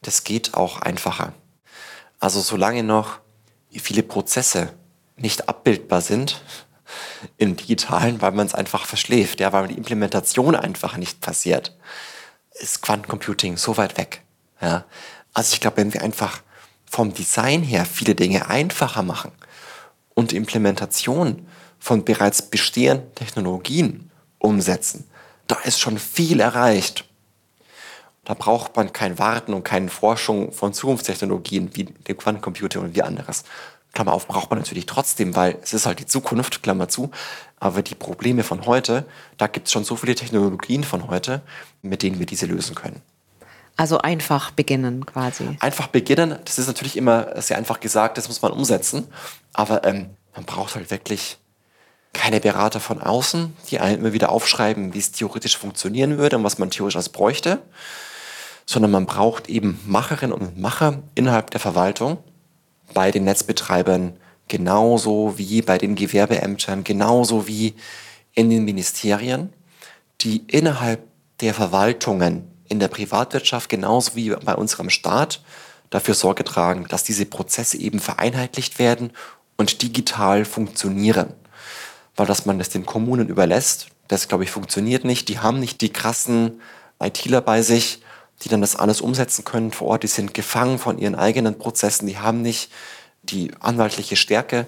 Das 0.00 0.22
geht 0.22 0.54
auch 0.54 0.80
einfacher. 0.80 1.32
Also 2.20 2.40
solange 2.40 2.84
noch 2.84 3.18
viele 3.80 4.02
Prozesse 4.02 4.72
nicht 5.16 5.48
abbildbar 5.48 6.00
sind 6.00 6.42
im 7.38 7.56
digitalen, 7.56 8.20
weil 8.20 8.32
man 8.32 8.46
es 8.46 8.54
einfach 8.54 8.86
verschläft, 8.86 9.40
ja, 9.40 9.52
weil 9.52 9.68
die 9.68 9.76
Implementation 9.76 10.54
einfach 10.54 10.96
nicht 10.96 11.20
passiert, 11.20 11.76
ist 12.60 12.82
Quantencomputing 12.82 13.56
so 13.56 13.76
weit 13.76 13.96
weg. 13.96 14.22
Ja. 14.60 14.84
Also 15.32 15.54
ich 15.54 15.60
glaube, 15.60 15.78
wenn 15.78 15.94
wir 15.94 16.02
einfach 16.02 16.42
vom 16.84 17.14
Design 17.14 17.62
her 17.62 17.86
viele 17.86 18.14
Dinge 18.14 18.48
einfacher 18.48 19.02
machen 19.02 19.32
und 20.14 20.32
Implementation 20.32 21.46
von 21.78 22.04
bereits 22.04 22.42
bestehenden 22.42 23.14
Technologien 23.14 24.10
umsetzen, 24.38 25.08
da 25.46 25.56
ist 25.64 25.80
schon 25.80 25.98
viel 25.98 26.40
erreicht. 26.40 27.04
Da 28.24 28.34
braucht 28.34 28.76
man 28.76 28.92
kein 28.92 29.18
Warten 29.18 29.52
und 29.52 29.64
keine 29.64 29.88
Forschung 29.88 30.52
von 30.52 30.72
Zukunftstechnologien 30.72 31.74
wie 31.74 31.84
dem 31.84 32.16
Quantencomputer 32.16 32.80
und 32.80 32.94
wie 32.94 33.02
anderes. 33.02 33.44
Klammer 33.92 34.12
auf, 34.12 34.26
braucht 34.26 34.50
man 34.50 34.60
natürlich 34.60 34.86
trotzdem, 34.86 35.34
weil 35.34 35.58
es 35.62 35.72
ist 35.74 35.86
halt 35.86 35.98
die 35.98 36.06
Zukunft, 36.06 36.62
Klammer 36.62 36.88
zu. 36.88 37.10
Aber 37.58 37.82
die 37.82 37.94
Probleme 37.94 38.42
von 38.42 38.64
heute, 38.64 39.06
da 39.36 39.48
gibt 39.48 39.66
es 39.66 39.72
schon 39.72 39.84
so 39.84 39.96
viele 39.96 40.14
Technologien 40.14 40.84
von 40.84 41.08
heute, 41.08 41.42
mit 41.82 42.02
denen 42.02 42.18
wir 42.18 42.26
diese 42.26 42.46
lösen 42.46 42.74
können. 42.74 43.02
Also 43.76 43.98
einfach 43.98 44.50
beginnen 44.50 45.04
quasi. 45.04 45.56
Einfach 45.60 45.88
beginnen, 45.88 46.38
das 46.44 46.58
ist 46.58 46.66
natürlich 46.66 46.96
immer 46.96 47.40
sehr 47.40 47.58
einfach 47.58 47.80
gesagt, 47.80 48.18
das 48.18 48.28
muss 48.28 48.40
man 48.40 48.52
umsetzen. 48.52 49.08
Aber 49.52 49.84
ähm, 49.84 50.10
man 50.34 50.44
braucht 50.44 50.76
halt 50.76 50.90
wirklich 50.90 51.38
keine 52.12 52.40
Berater 52.40 52.80
von 52.80 53.00
außen, 53.00 53.56
die 53.70 53.80
einem 53.80 54.00
immer 54.00 54.12
wieder 54.12 54.30
aufschreiben, 54.30 54.94
wie 54.94 54.98
es 54.98 55.12
theoretisch 55.12 55.56
funktionieren 55.56 56.18
würde 56.18 56.36
und 56.36 56.44
was 56.44 56.58
man 56.58 56.70
theoretisch 56.70 56.96
als 56.96 57.08
bräuchte, 57.08 57.62
sondern 58.72 58.90
man 58.90 59.06
braucht 59.06 59.48
eben 59.48 59.78
Macherinnen 59.86 60.32
und 60.32 60.58
Macher 60.58 61.02
innerhalb 61.14 61.50
der 61.50 61.60
Verwaltung, 61.60 62.18
bei 62.94 63.10
den 63.10 63.24
Netzbetreibern 63.24 64.14
genauso 64.48 65.38
wie 65.38 65.62
bei 65.62 65.78
den 65.78 65.94
Gewerbeämtern, 65.94 66.84
genauso 66.84 67.46
wie 67.46 67.74
in 68.34 68.50
den 68.50 68.64
Ministerien, 68.64 69.52
die 70.20 70.38
innerhalb 70.46 71.02
der 71.40 71.54
Verwaltungen 71.54 72.50
in 72.68 72.80
der 72.80 72.88
Privatwirtschaft 72.88 73.68
genauso 73.68 74.14
wie 74.14 74.30
bei 74.30 74.54
unserem 74.54 74.90
Staat 74.90 75.42
dafür 75.90 76.14
Sorge 76.14 76.44
tragen, 76.44 76.86
dass 76.88 77.04
diese 77.04 77.26
Prozesse 77.26 77.78
eben 77.78 78.00
vereinheitlicht 78.00 78.78
werden 78.78 79.12
und 79.56 79.82
digital 79.82 80.44
funktionieren. 80.44 81.34
Weil 82.16 82.26
dass 82.26 82.46
man 82.46 82.58
das 82.58 82.70
den 82.70 82.86
Kommunen 82.86 83.28
überlässt, 83.28 83.88
das 84.08 84.28
glaube 84.28 84.44
ich 84.44 84.50
funktioniert 84.50 85.04
nicht. 85.04 85.28
Die 85.28 85.38
haben 85.38 85.60
nicht 85.60 85.80
die 85.80 85.92
krassen 85.92 86.60
ITler 87.02 87.40
bei 87.40 87.62
sich, 87.62 88.02
die 88.42 88.48
dann 88.48 88.60
das 88.60 88.76
alles 88.76 89.00
umsetzen 89.00 89.44
können 89.44 89.72
vor 89.72 89.88
Ort. 89.88 90.02
Die 90.02 90.08
sind 90.08 90.34
gefangen 90.34 90.78
von 90.78 90.98
ihren 90.98 91.14
eigenen 91.14 91.58
Prozessen. 91.58 92.06
Die 92.06 92.18
haben 92.18 92.42
nicht 92.42 92.70
die 93.22 93.52
anwaltliche 93.60 94.16
Stärke, 94.16 94.66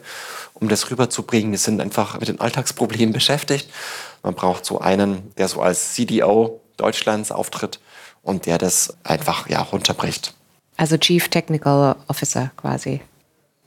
um 0.55 0.69
das 0.69 0.91
rüberzubringen. 0.91 1.53
Die 1.53 1.59
sind 1.59 1.81
einfach 1.81 2.19
mit 2.21 2.29
den 2.29 2.41
Alltagsproblemen 2.41 3.13
beschäftigt. 3.13 3.69
Man 4.23 4.35
braucht 4.35 4.65
so 4.65 4.79
einen, 4.79 5.35
der 5.37 5.49
so 5.49 5.61
als 5.61 5.95
CDO 5.95 6.61
Deutschlands 6.77 7.31
auftritt 7.31 7.81
und 8.23 8.47
der 8.47 8.59
das 8.59 8.97
einfach 9.05 9.49
ja 9.49 9.61
runterbricht. 9.61 10.35
Also 10.77 10.97
Chief 10.97 11.29
Technical 11.29 11.97
Officer 12.09 12.51
quasi. 12.57 13.01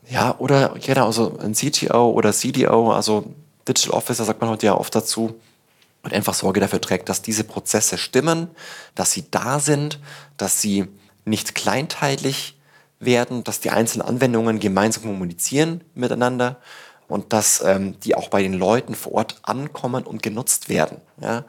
Ja, 0.09 0.35
oder 0.39 0.73
genau, 0.83 1.07
also 1.07 1.37
ein 1.39 1.53
CTO 1.53 2.11
oder 2.11 2.31
CDO, 2.33 2.91
also 2.91 3.33
Digital 3.67 3.93
Officer 3.97 4.23
sagt 4.23 4.39
man 4.39 4.49
heute 4.49 4.65
ja 4.65 4.75
oft 4.75 4.95
dazu 4.95 5.35
und 6.07 6.13
einfach 6.13 6.33
Sorge 6.33 6.61
dafür 6.61 6.79
trägt, 6.79 7.09
dass 7.09 7.21
diese 7.21 7.43
Prozesse 7.43 7.97
stimmen, 7.97 8.49
dass 8.95 9.11
sie 9.11 9.25
da 9.29 9.59
sind, 9.59 9.99
dass 10.37 10.61
sie 10.61 10.87
nicht 11.25 11.53
kleinteilig 11.53 12.57
werden, 13.01 13.43
dass 13.43 13.59
die 13.59 13.71
einzelnen 13.71 14.07
Anwendungen 14.07 14.59
gemeinsam 14.59 15.03
kommunizieren 15.03 15.83
miteinander 15.95 16.61
und 17.09 17.33
dass 17.33 17.61
ähm, 17.61 17.99
die 17.99 18.15
auch 18.15 18.29
bei 18.29 18.41
den 18.41 18.53
Leuten 18.53 18.95
vor 18.95 19.15
Ort 19.15 19.39
ankommen 19.43 20.05
und 20.05 20.23
genutzt 20.23 20.69
werden. 20.69 21.01
Ja? 21.21 21.43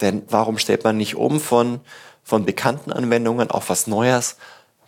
Denn 0.00 0.22
warum 0.28 0.56
stellt 0.56 0.84
man 0.84 0.96
nicht 0.96 1.16
um 1.16 1.40
von, 1.40 1.80
von 2.22 2.44
bekannten 2.44 2.92
Anwendungen 2.92 3.50
auf 3.50 3.70
was 3.70 3.88
Neues? 3.88 4.36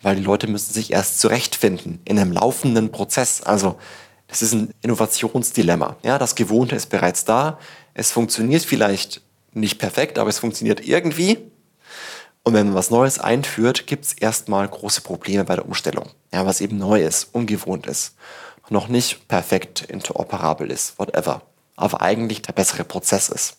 Weil 0.01 0.15
die 0.15 0.23
Leute 0.23 0.47
müssen 0.47 0.73
sich 0.73 0.93
erst 0.93 1.19
zurechtfinden 1.19 1.99
in 2.05 2.17
einem 2.17 2.31
laufenden 2.31 2.89
Prozess. 2.89 3.41
Also 3.41 3.75
das 4.29 4.43
ist 4.43 4.53
ein 4.53 4.73
Innovationsdilemma. 4.81 5.97
Ja, 6.03 6.17
das 6.19 6.35
Gewohnte 6.35 6.75
ist 6.75 6.89
bereits 6.89 7.25
da. 7.25 7.59
Es 7.93 8.11
funktioniert 8.11 8.63
vielleicht 8.63 9.21
nicht 9.53 9.79
perfekt, 9.79 10.19
aber 10.19 10.29
es 10.29 10.39
funktioniert 10.39 10.87
irgendwie. 10.87 11.39
Und 12.43 12.53
wenn 12.53 12.67
man 12.67 12.75
was 12.75 12.91
Neues 12.91 13.19
einführt, 13.19 13.87
gibt 13.87 14.05
es 14.05 14.13
erstmal 14.13 14.67
große 14.67 15.01
Probleme 15.01 15.43
bei 15.43 15.55
der 15.55 15.65
Umstellung. 15.65 16.09
Ja, 16.31 16.45
was 16.45 16.61
eben 16.61 16.77
neu 16.77 17.03
ist, 17.03 17.29
ungewohnt 17.33 17.87
ist, 17.87 18.15
noch 18.69 18.87
nicht 18.87 19.27
perfekt 19.27 19.81
interoperabel 19.81 20.69
ist, 20.69 20.99
whatever. 20.99 21.41
aber 21.75 22.01
eigentlich 22.01 22.43
der 22.43 22.53
bessere 22.53 22.83
Prozess 22.83 23.29
ist. 23.29 23.57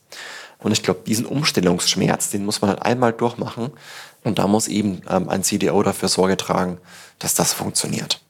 Und 0.58 0.72
ich 0.72 0.82
glaube, 0.82 1.00
diesen 1.06 1.26
Umstellungsschmerz, 1.26 2.30
den 2.30 2.44
muss 2.44 2.60
man 2.60 2.70
halt 2.70 2.82
einmal 2.82 3.12
durchmachen. 3.12 3.72
Und 4.22 4.38
da 4.38 4.46
muss 4.46 4.68
eben 4.68 5.02
ähm, 5.08 5.28
ein 5.28 5.42
CDO 5.42 5.82
dafür 5.82 6.08
Sorge 6.08 6.36
tragen, 6.36 6.78
dass 7.18 7.34
das 7.34 7.52
funktioniert. 7.52 8.20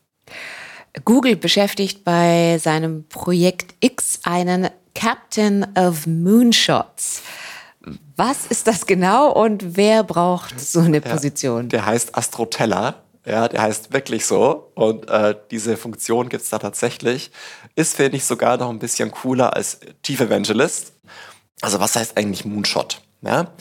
Google 1.05 1.37
beschäftigt 1.37 2.05
bei 2.05 2.59
seinem 2.59 3.05
Projekt 3.09 3.75
X 3.81 4.21
einen 4.25 4.69
Captain 4.95 5.67
of 5.77 6.07
Moonshots. 6.07 7.23
Was 8.17 8.47
ist 8.47 8.67
das 8.67 8.87
genau 8.87 9.33
und 9.33 9.77
wer 9.77 10.05
braucht 10.05 10.61
so 10.61 10.81
eine 10.81 11.01
Position? 11.01 11.65
Ja, 11.65 11.69
der 11.69 11.87
heißt 11.87 12.17
Astrotella. 12.17 12.97
Ja, 13.25 13.49
der 13.49 13.63
heißt 13.63 13.93
wirklich 13.93 14.27
so. 14.27 14.73
Und 14.75 15.09
äh, 15.09 15.35
diese 15.51 15.77
Funktion 15.77 16.29
gibt 16.29 16.43
es 16.43 16.51
da 16.51 16.59
tatsächlich. 16.59 17.31
Ist, 17.77 17.97
finde 17.97 18.17
ich, 18.17 18.25
sogar 18.25 18.57
noch 18.57 18.71
ein 18.71 18.79
bisschen 18.79 19.11
cooler 19.11 19.55
als 19.55 19.79
Chief 20.03 20.21
Evangelist. 20.21 20.93
Also 21.61 21.81
was 21.81 21.97
heißt 21.97 22.17
eigentlich 22.17 22.45
Moonshot? 22.45 23.01
Ja? 23.23 23.53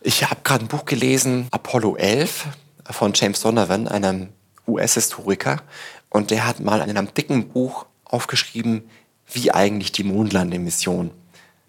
Ich 0.00 0.24
habe 0.24 0.40
gerade 0.42 0.64
ein 0.64 0.68
Buch 0.68 0.84
gelesen, 0.84 1.48
Apollo 1.50 1.96
11 1.96 2.46
von 2.90 3.12
James 3.14 3.40
Donovan, 3.40 3.88
einem 3.88 4.28
US-Historiker. 4.66 5.62
Und 6.10 6.30
der 6.30 6.46
hat 6.46 6.60
mal 6.60 6.80
in 6.80 6.96
einem 6.96 7.12
dicken 7.12 7.48
Buch 7.48 7.86
aufgeschrieben, 8.04 8.88
wie 9.32 9.52
eigentlich 9.52 9.92
die 9.92 10.04
Mondlandemission 10.04 11.10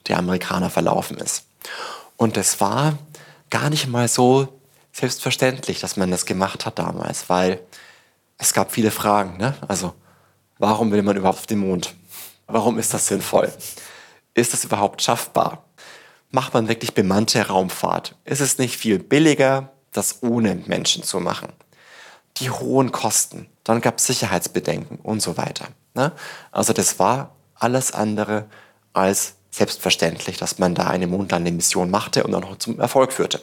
der 0.08 0.18
Amerikaner 0.18 0.70
verlaufen 0.70 1.18
ist. 1.18 1.46
Und 2.16 2.38
es 2.38 2.62
war 2.62 2.98
gar 3.50 3.70
nicht 3.70 3.88
mal 3.88 4.08
so 4.08 4.60
selbstverständlich, 4.92 5.80
dass 5.80 5.98
man 5.98 6.12
das 6.12 6.26
gemacht 6.26 6.66
hat 6.66 6.80
damals, 6.80 7.30
weil 7.30 7.62
es 8.38 8.54
gab 8.54 8.72
viele 8.72 8.92
Fragen. 8.92 9.38
Ne? 9.38 9.56
Also, 9.68 9.94
warum 10.58 10.92
will 10.92 11.04
man 11.04 11.18
überhaupt 11.18 11.40
auf 11.40 11.48
den 11.48 11.60
Mond? 11.60 11.96
Warum 12.48 12.80
ist 12.80 12.94
das 12.94 13.08
sinnvoll? 13.08 13.52
Ist 14.34 14.54
das 14.54 14.64
überhaupt 14.64 15.02
schaffbar? 15.02 15.66
Macht 16.32 16.54
man 16.54 16.68
wirklich 16.68 16.94
bemannte 16.94 17.48
Raumfahrt? 17.48 18.16
Ist 18.26 18.42
es 18.42 18.58
nicht 18.58 18.78
viel 18.78 19.00
billiger, 19.00 19.72
das 19.92 20.22
ohne 20.24 20.56
Menschen 20.56 21.04
zu 21.04 21.20
machen? 21.20 21.50
Die 22.40 22.50
hohen 22.50 22.92
Kosten, 22.92 23.48
dann 23.64 23.82
gab 23.82 23.98
es 23.98 24.08
Sicherheitsbedenken 24.08 24.98
und 24.98 25.22
so 25.22 25.38
weiter. 25.38 25.68
Ne? 25.94 26.12
Also 26.52 26.74
das 26.74 27.00
war 27.00 27.36
alles 27.56 27.92
andere 27.92 28.46
als 28.94 29.36
selbstverständlich, 29.52 30.38
dass 30.38 30.60
man 30.60 30.76
da 30.76 30.88
eine 30.88 31.08
Mondlandemission 31.08 31.90
machte 31.90 32.24
und 32.24 32.32
dann 32.32 32.42
noch 32.42 32.58
zum 32.58 32.80
Erfolg 32.80 33.12
führte. 33.12 33.42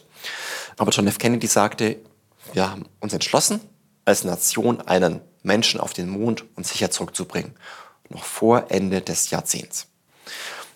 Aber 0.76 0.90
John 0.90 1.06
F. 1.06 1.18
Kennedy 1.18 1.46
sagte, 1.46 1.96
wir 2.52 2.70
haben 2.70 2.84
uns 3.00 3.12
entschlossen, 3.12 3.60
als 4.04 4.24
Nation 4.24 4.80
einen 4.82 5.20
Menschen 5.42 5.80
auf 5.80 5.92
den 5.92 6.08
Mond 6.08 6.44
und 6.56 6.66
sicher 6.66 6.90
zurückzubringen, 6.90 7.54
noch 8.10 8.24
vor 8.24 8.66
Ende 8.68 9.00
des 9.00 9.30
Jahrzehnts. 9.30 9.88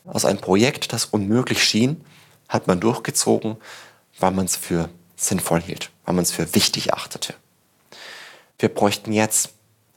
Aus 0.05 0.25
einem 0.25 0.41
Projekt, 0.41 0.93
das 0.93 1.05
unmöglich 1.05 1.63
schien, 1.63 2.05
hat 2.49 2.67
man 2.67 2.81
durchgezogen, 2.81 3.57
weil 4.19 4.31
man 4.31 4.47
es 4.47 4.57
für 4.57 4.89
sinnvoll 5.17 5.61
hielt, 5.61 5.91
weil 6.05 6.15
man 6.15 6.23
es 6.23 6.33
für 6.33 6.55
wichtig 6.55 6.95
achtete. 6.95 7.35
Wir 8.59 8.69
bräuchten 8.69 9.13
jetzt 9.13 9.51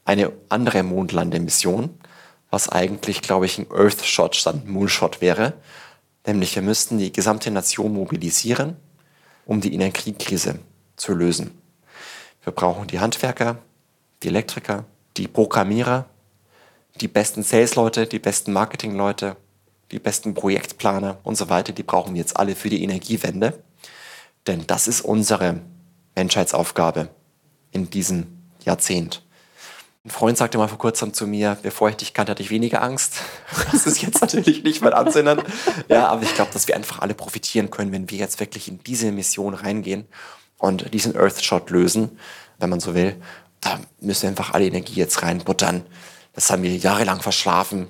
eine 0.06 0.32
andere 0.50 0.84
Mondlandemission, 0.84 1.98
was 2.50 2.70
eigentlich, 2.70 3.22
glaube 3.22 3.46
ich, 3.46 3.58
ein 3.58 3.72
Earthshot 3.72 4.36
statt 4.36 4.68
Moonshot 4.68 5.22
wäre. 5.22 5.54
Nämlich 6.28 6.56
wir 6.56 6.62
müssten 6.62 7.00
die 7.00 7.12
gesamte 7.12 7.50
Nation 7.50 7.94
mobilisieren, 7.94 8.76
um 9.46 9.62
die 9.62 9.74
Energiekrise 9.74 10.60
zu 10.96 11.14
lösen. 11.14 11.52
Wir 12.44 12.54
brauchen 12.54 12.88
die 12.88 13.00
Handwerker, 13.00 13.58
die 14.22 14.28
Elektriker, 14.28 14.86
die 15.18 15.28
Programmierer, 15.28 16.06
die 17.00 17.08
besten 17.08 17.42
Salesleute, 17.42 18.06
die 18.06 18.20
besten 18.20 18.54
Marketingleute, 18.54 19.38
die 19.92 20.00
besten 20.00 20.34
Projektplaner 20.34 21.18
und 21.24 21.36
so 21.36 21.50
weiter. 21.50 21.74
Die 21.74 21.84
brauchen 21.84 22.14
wir 22.14 22.22
jetzt 22.22 22.38
alle 22.38 22.56
für 22.56 22.70
die 22.70 22.84
Energiewende. 22.84 23.64
Denn 24.46 24.66
das 24.68 24.88
ist 24.88 25.02
unsere 25.02 25.62
Menschheitsaufgabe 26.16 27.10
in 27.72 27.90
diesem 27.90 28.41
Jahrzehnt. 28.66 29.24
Ein 30.04 30.10
Freund 30.10 30.36
sagte 30.36 30.58
mal 30.58 30.68
vor 30.68 30.80
kurzem 30.80 31.14
zu 31.14 31.28
mir, 31.28 31.58
bevor 31.62 31.90
ich 31.90 31.96
dich 31.96 32.16
kannte, 32.16 32.32
hatte 32.32 32.42
ich 32.42 32.50
weniger 32.50 32.82
Angst. 32.82 33.18
Das 33.72 33.86
ist 33.86 34.02
jetzt 34.02 34.20
natürlich 34.22 34.64
nicht 34.64 34.82
mein 34.82 34.94
Ansinnen. 34.94 35.42
Ja, 35.90 36.08
aber 36.08 36.24
ich 36.24 36.34
glaube, 36.34 36.52
dass 36.52 36.68
wir 36.68 36.76
einfach 36.76 37.00
alle 37.00 37.14
profitieren 37.14 37.70
können, 37.70 37.92
wenn 37.92 38.10
wir 38.10 38.18
jetzt 38.18 38.40
wirklich 38.40 38.68
in 38.68 38.84
diese 38.84 39.12
Mission 39.12 39.54
reingehen 39.54 40.08
und 40.58 40.92
diesen 40.94 41.16
Earthshot 41.16 41.70
lösen, 41.70 42.18
wenn 42.58 42.70
man 42.70 42.80
so 42.80 42.96
will. 42.96 43.16
Da 43.60 43.80
müssen 44.00 44.24
wir 44.24 44.30
einfach 44.30 44.54
alle 44.54 44.66
Energie 44.66 44.96
jetzt 44.96 45.22
reinbuttern. 45.22 45.86
Das 46.34 46.50
haben 46.50 46.64
wir 46.64 46.76
jahrelang 46.76 47.22
verschlafen 47.22 47.88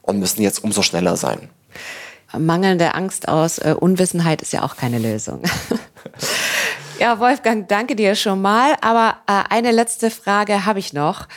und 0.00 0.18
müssen 0.18 0.40
jetzt 0.42 0.64
umso 0.64 0.80
schneller 0.82 1.16
sein. 1.16 1.50
Mangelnde 2.38 2.94
Angst 2.94 3.28
aus 3.28 3.58
äh, 3.58 3.74
Unwissenheit 3.78 4.40
ist 4.40 4.52
ja 4.52 4.62
auch 4.62 4.76
keine 4.76 4.98
Lösung. 4.98 5.42
Ja, 7.00 7.18
Wolfgang, 7.18 7.66
danke 7.66 7.96
dir 7.96 8.14
schon 8.14 8.42
mal. 8.42 8.76
Aber 8.82 9.16
äh, 9.26 9.42
eine 9.48 9.70
letzte 9.70 10.10
Frage 10.10 10.66
habe 10.66 10.80
ich 10.80 10.92
noch. 10.92 11.28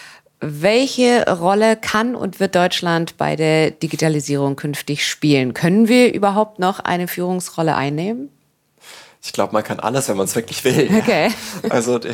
Welche 0.41 1.25
Rolle 1.25 1.77
kann 1.77 2.15
und 2.15 2.41
wird 2.41 2.55
Deutschland 2.55 3.15
bei 3.15 3.37
der 3.37 3.71
Digitalisierung 3.71 4.57
künftig 4.57 5.07
spielen? 5.07 5.53
Können 5.53 5.87
wir 5.87 6.13
überhaupt 6.13 6.59
noch 6.59 6.81
eine 6.81 7.07
Führungsrolle 7.07 7.77
einnehmen? 7.77 8.29
Ich 9.23 9.31
glaube, 9.31 9.53
man 9.53 9.63
kann 9.63 9.79
alles, 9.79 10.09
wenn 10.09 10.17
man 10.17 10.25
es 10.25 10.35
wirklich 10.35 10.65
will. 10.65 10.89
Okay. 10.97 11.31
Also 11.69 11.97
die, 11.97 12.11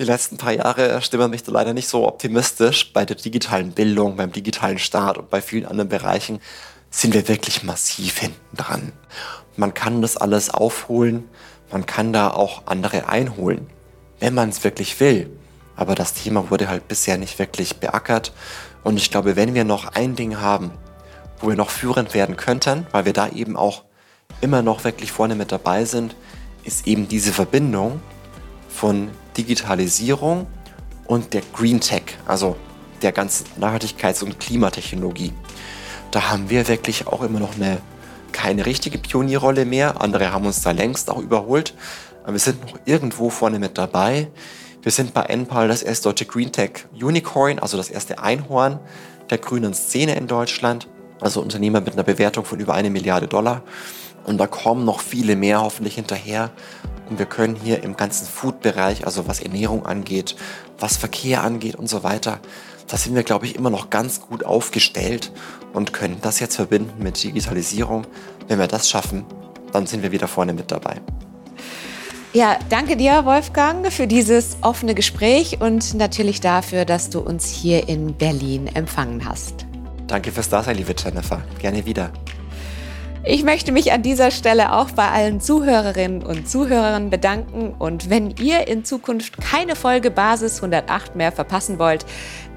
die, 0.00 0.02
letzten 0.02 0.36
paar 0.36 0.50
Jahre 0.50 1.00
stimmen 1.02 1.30
mich 1.30 1.44
da 1.44 1.52
leider 1.52 1.74
nicht 1.74 1.86
so 1.86 2.04
optimistisch. 2.04 2.92
Bei 2.92 3.04
der 3.04 3.14
digitalen 3.14 3.70
Bildung, 3.70 4.16
beim 4.16 4.32
digitalen 4.32 4.80
Staat 4.80 5.18
und 5.18 5.30
bei 5.30 5.40
vielen 5.40 5.66
anderen 5.66 5.88
Bereichen 5.88 6.40
sind 6.90 7.14
wir 7.14 7.28
wirklich 7.28 7.62
massiv 7.62 8.18
hinten 8.18 8.56
dran. 8.56 8.92
Man 9.56 9.72
kann 9.72 10.02
das 10.02 10.16
alles 10.16 10.50
aufholen. 10.50 11.28
Man 11.72 11.86
kann 11.86 12.12
da 12.12 12.30
auch 12.30 12.62
andere 12.66 13.08
einholen, 13.08 13.66
wenn 14.20 14.34
man 14.34 14.50
es 14.50 14.62
wirklich 14.62 15.00
will. 15.00 15.30
Aber 15.74 15.94
das 15.94 16.12
Thema 16.12 16.50
wurde 16.50 16.68
halt 16.68 16.86
bisher 16.86 17.16
nicht 17.16 17.38
wirklich 17.38 17.76
beackert. 17.76 18.32
Und 18.84 18.98
ich 18.98 19.10
glaube, 19.10 19.36
wenn 19.36 19.54
wir 19.54 19.64
noch 19.64 19.94
ein 19.94 20.14
Ding 20.14 20.38
haben, 20.38 20.70
wo 21.40 21.48
wir 21.48 21.56
noch 21.56 21.70
führend 21.70 22.14
werden 22.14 22.36
könnten, 22.36 22.86
weil 22.92 23.06
wir 23.06 23.14
da 23.14 23.28
eben 23.28 23.56
auch 23.56 23.84
immer 24.40 24.62
noch 24.62 24.84
wirklich 24.84 25.12
vorne 25.12 25.34
mit 25.34 25.50
dabei 25.50 25.84
sind, 25.84 26.14
ist 26.64 26.86
eben 26.86 27.08
diese 27.08 27.32
Verbindung 27.32 28.00
von 28.68 29.10
Digitalisierung 29.36 30.46
und 31.06 31.32
der 31.34 31.42
Green 31.52 31.80
Tech, 31.80 32.02
also 32.26 32.56
der 33.00 33.12
ganzen 33.12 33.46
Nachhaltigkeits- 33.60 34.22
und 34.22 34.38
Klimatechnologie. 34.38 35.32
Da 36.10 36.30
haben 36.30 36.50
wir 36.50 36.68
wirklich 36.68 37.06
auch 37.06 37.22
immer 37.22 37.40
noch 37.40 37.56
eine 37.56 37.78
keine 38.32 38.66
richtige 38.66 38.98
Pionierrolle 38.98 39.64
mehr. 39.64 40.00
Andere 40.00 40.32
haben 40.32 40.46
uns 40.46 40.62
da 40.62 40.70
längst 40.70 41.10
auch 41.10 41.18
überholt. 41.18 41.74
Aber 42.22 42.32
wir 42.32 42.40
sind 42.40 42.62
noch 42.62 42.78
irgendwo 42.84 43.30
vorne 43.30 43.58
mit 43.58 43.78
dabei. 43.78 44.28
Wir 44.82 44.92
sind 44.92 45.14
bei 45.14 45.22
NPAL 45.22 45.68
das 45.68 45.82
erste 45.82 46.08
deutsche 46.08 46.26
Green 46.26 46.50
Tech 46.50 46.86
Unicorn, 47.00 47.58
also 47.58 47.76
das 47.76 47.90
erste 47.90 48.18
Einhorn 48.18 48.80
der 49.30 49.38
grünen 49.38 49.74
Szene 49.74 50.16
in 50.16 50.26
Deutschland. 50.26 50.88
Also 51.20 51.40
Unternehmer 51.40 51.80
mit 51.80 51.92
einer 51.92 52.02
Bewertung 52.02 52.44
von 52.44 52.58
über 52.58 52.74
eine 52.74 52.90
Milliarde 52.90 53.28
Dollar. 53.28 53.62
Und 54.24 54.38
da 54.38 54.46
kommen 54.46 54.84
noch 54.84 55.00
viele 55.00 55.36
mehr 55.36 55.60
hoffentlich 55.60 55.94
hinterher. 55.94 56.50
Und 57.08 57.18
wir 57.18 57.26
können 57.26 57.56
hier 57.56 57.82
im 57.82 57.96
ganzen 57.96 58.26
Food-Bereich, 58.26 59.06
also 59.06 59.28
was 59.28 59.40
Ernährung 59.40 59.86
angeht, 59.86 60.36
was 60.78 60.96
Verkehr 60.96 61.42
angeht 61.42 61.76
und 61.76 61.88
so 61.88 62.02
weiter, 62.02 62.40
da 62.88 62.96
sind 62.96 63.14
wir, 63.14 63.22
glaube 63.22 63.46
ich, 63.46 63.56
immer 63.56 63.70
noch 63.70 63.90
ganz 63.90 64.20
gut 64.20 64.44
aufgestellt 64.44 65.32
und 65.72 65.92
können 65.92 66.18
das 66.20 66.40
jetzt 66.40 66.56
verbinden 66.56 67.02
mit 67.02 67.22
Digitalisierung. 67.22 68.06
Wenn 68.48 68.58
wir 68.58 68.66
das 68.66 68.88
schaffen, 68.88 69.24
dann 69.72 69.86
sind 69.86 70.02
wir 70.02 70.12
wieder 70.12 70.28
vorne 70.28 70.52
mit 70.52 70.70
dabei. 70.70 71.00
Ja, 72.34 72.58
danke 72.70 72.96
dir, 72.96 73.26
Wolfgang, 73.26 73.92
für 73.92 74.06
dieses 74.06 74.56
offene 74.62 74.94
Gespräch 74.94 75.60
und 75.60 75.92
natürlich 75.94 76.40
dafür, 76.40 76.86
dass 76.86 77.10
du 77.10 77.20
uns 77.20 77.46
hier 77.50 77.88
in 77.88 78.14
Berlin 78.14 78.68
empfangen 78.68 79.28
hast. 79.28 79.66
Danke 80.06 80.32
fürs 80.32 80.48
Dasein, 80.48 80.76
liebe 80.76 80.94
Jennifer. 80.96 81.42
Gerne 81.58 81.84
wieder. 81.84 82.10
Ich 83.24 83.44
möchte 83.44 83.70
mich 83.70 83.92
an 83.92 84.02
dieser 84.02 84.32
Stelle 84.32 84.72
auch 84.72 84.90
bei 84.90 85.08
allen 85.08 85.40
Zuhörerinnen 85.40 86.24
und 86.24 86.48
Zuhörern 86.48 87.08
bedanken. 87.08 87.72
Und 87.78 88.10
wenn 88.10 88.30
ihr 88.30 88.66
in 88.66 88.84
Zukunft 88.84 89.40
keine 89.40 89.76
Folge 89.76 90.10
Basis 90.10 90.56
108 90.56 91.14
mehr 91.14 91.30
verpassen 91.30 91.78
wollt, 91.78 92.04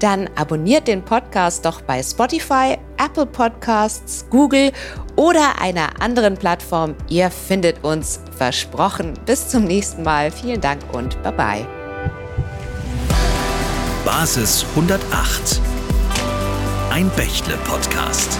dann 0.00 0.28
abonniert 0.34 0.88
den 0.88 1.04
Podcast 1.04 1.64
doch 1.64 1.82
bei 1.82 2.02
Spotify, 2.02 2.78
Apple 2.98 3.26
Podcasts, 3.26 4.26
Google 4.28 4.72
oder 5.14 5.60
einer 5.60 6.02
anderen 6.02 6.36
Plattform. 6.36 6.96
Ihr 7.08 7.30
findet 7.30 7.84
uns 7.84 8.20
versprochen. 8.36 9.14
Bis 9.24 9.48
zum 9.48 9.64
nächsten 9.64 10.02
Mal. 10.02 10.32
Vielen 10.32 10.60
Dank 10.60 10.80
und 10.92 11.22
bye 11.22 11.32
bye. 11.32 11.66
Basis 14.04 14.66
108. 14.74 15.60
Ein 16.90 17.08
Bächle-Podcast. 17.16 18.38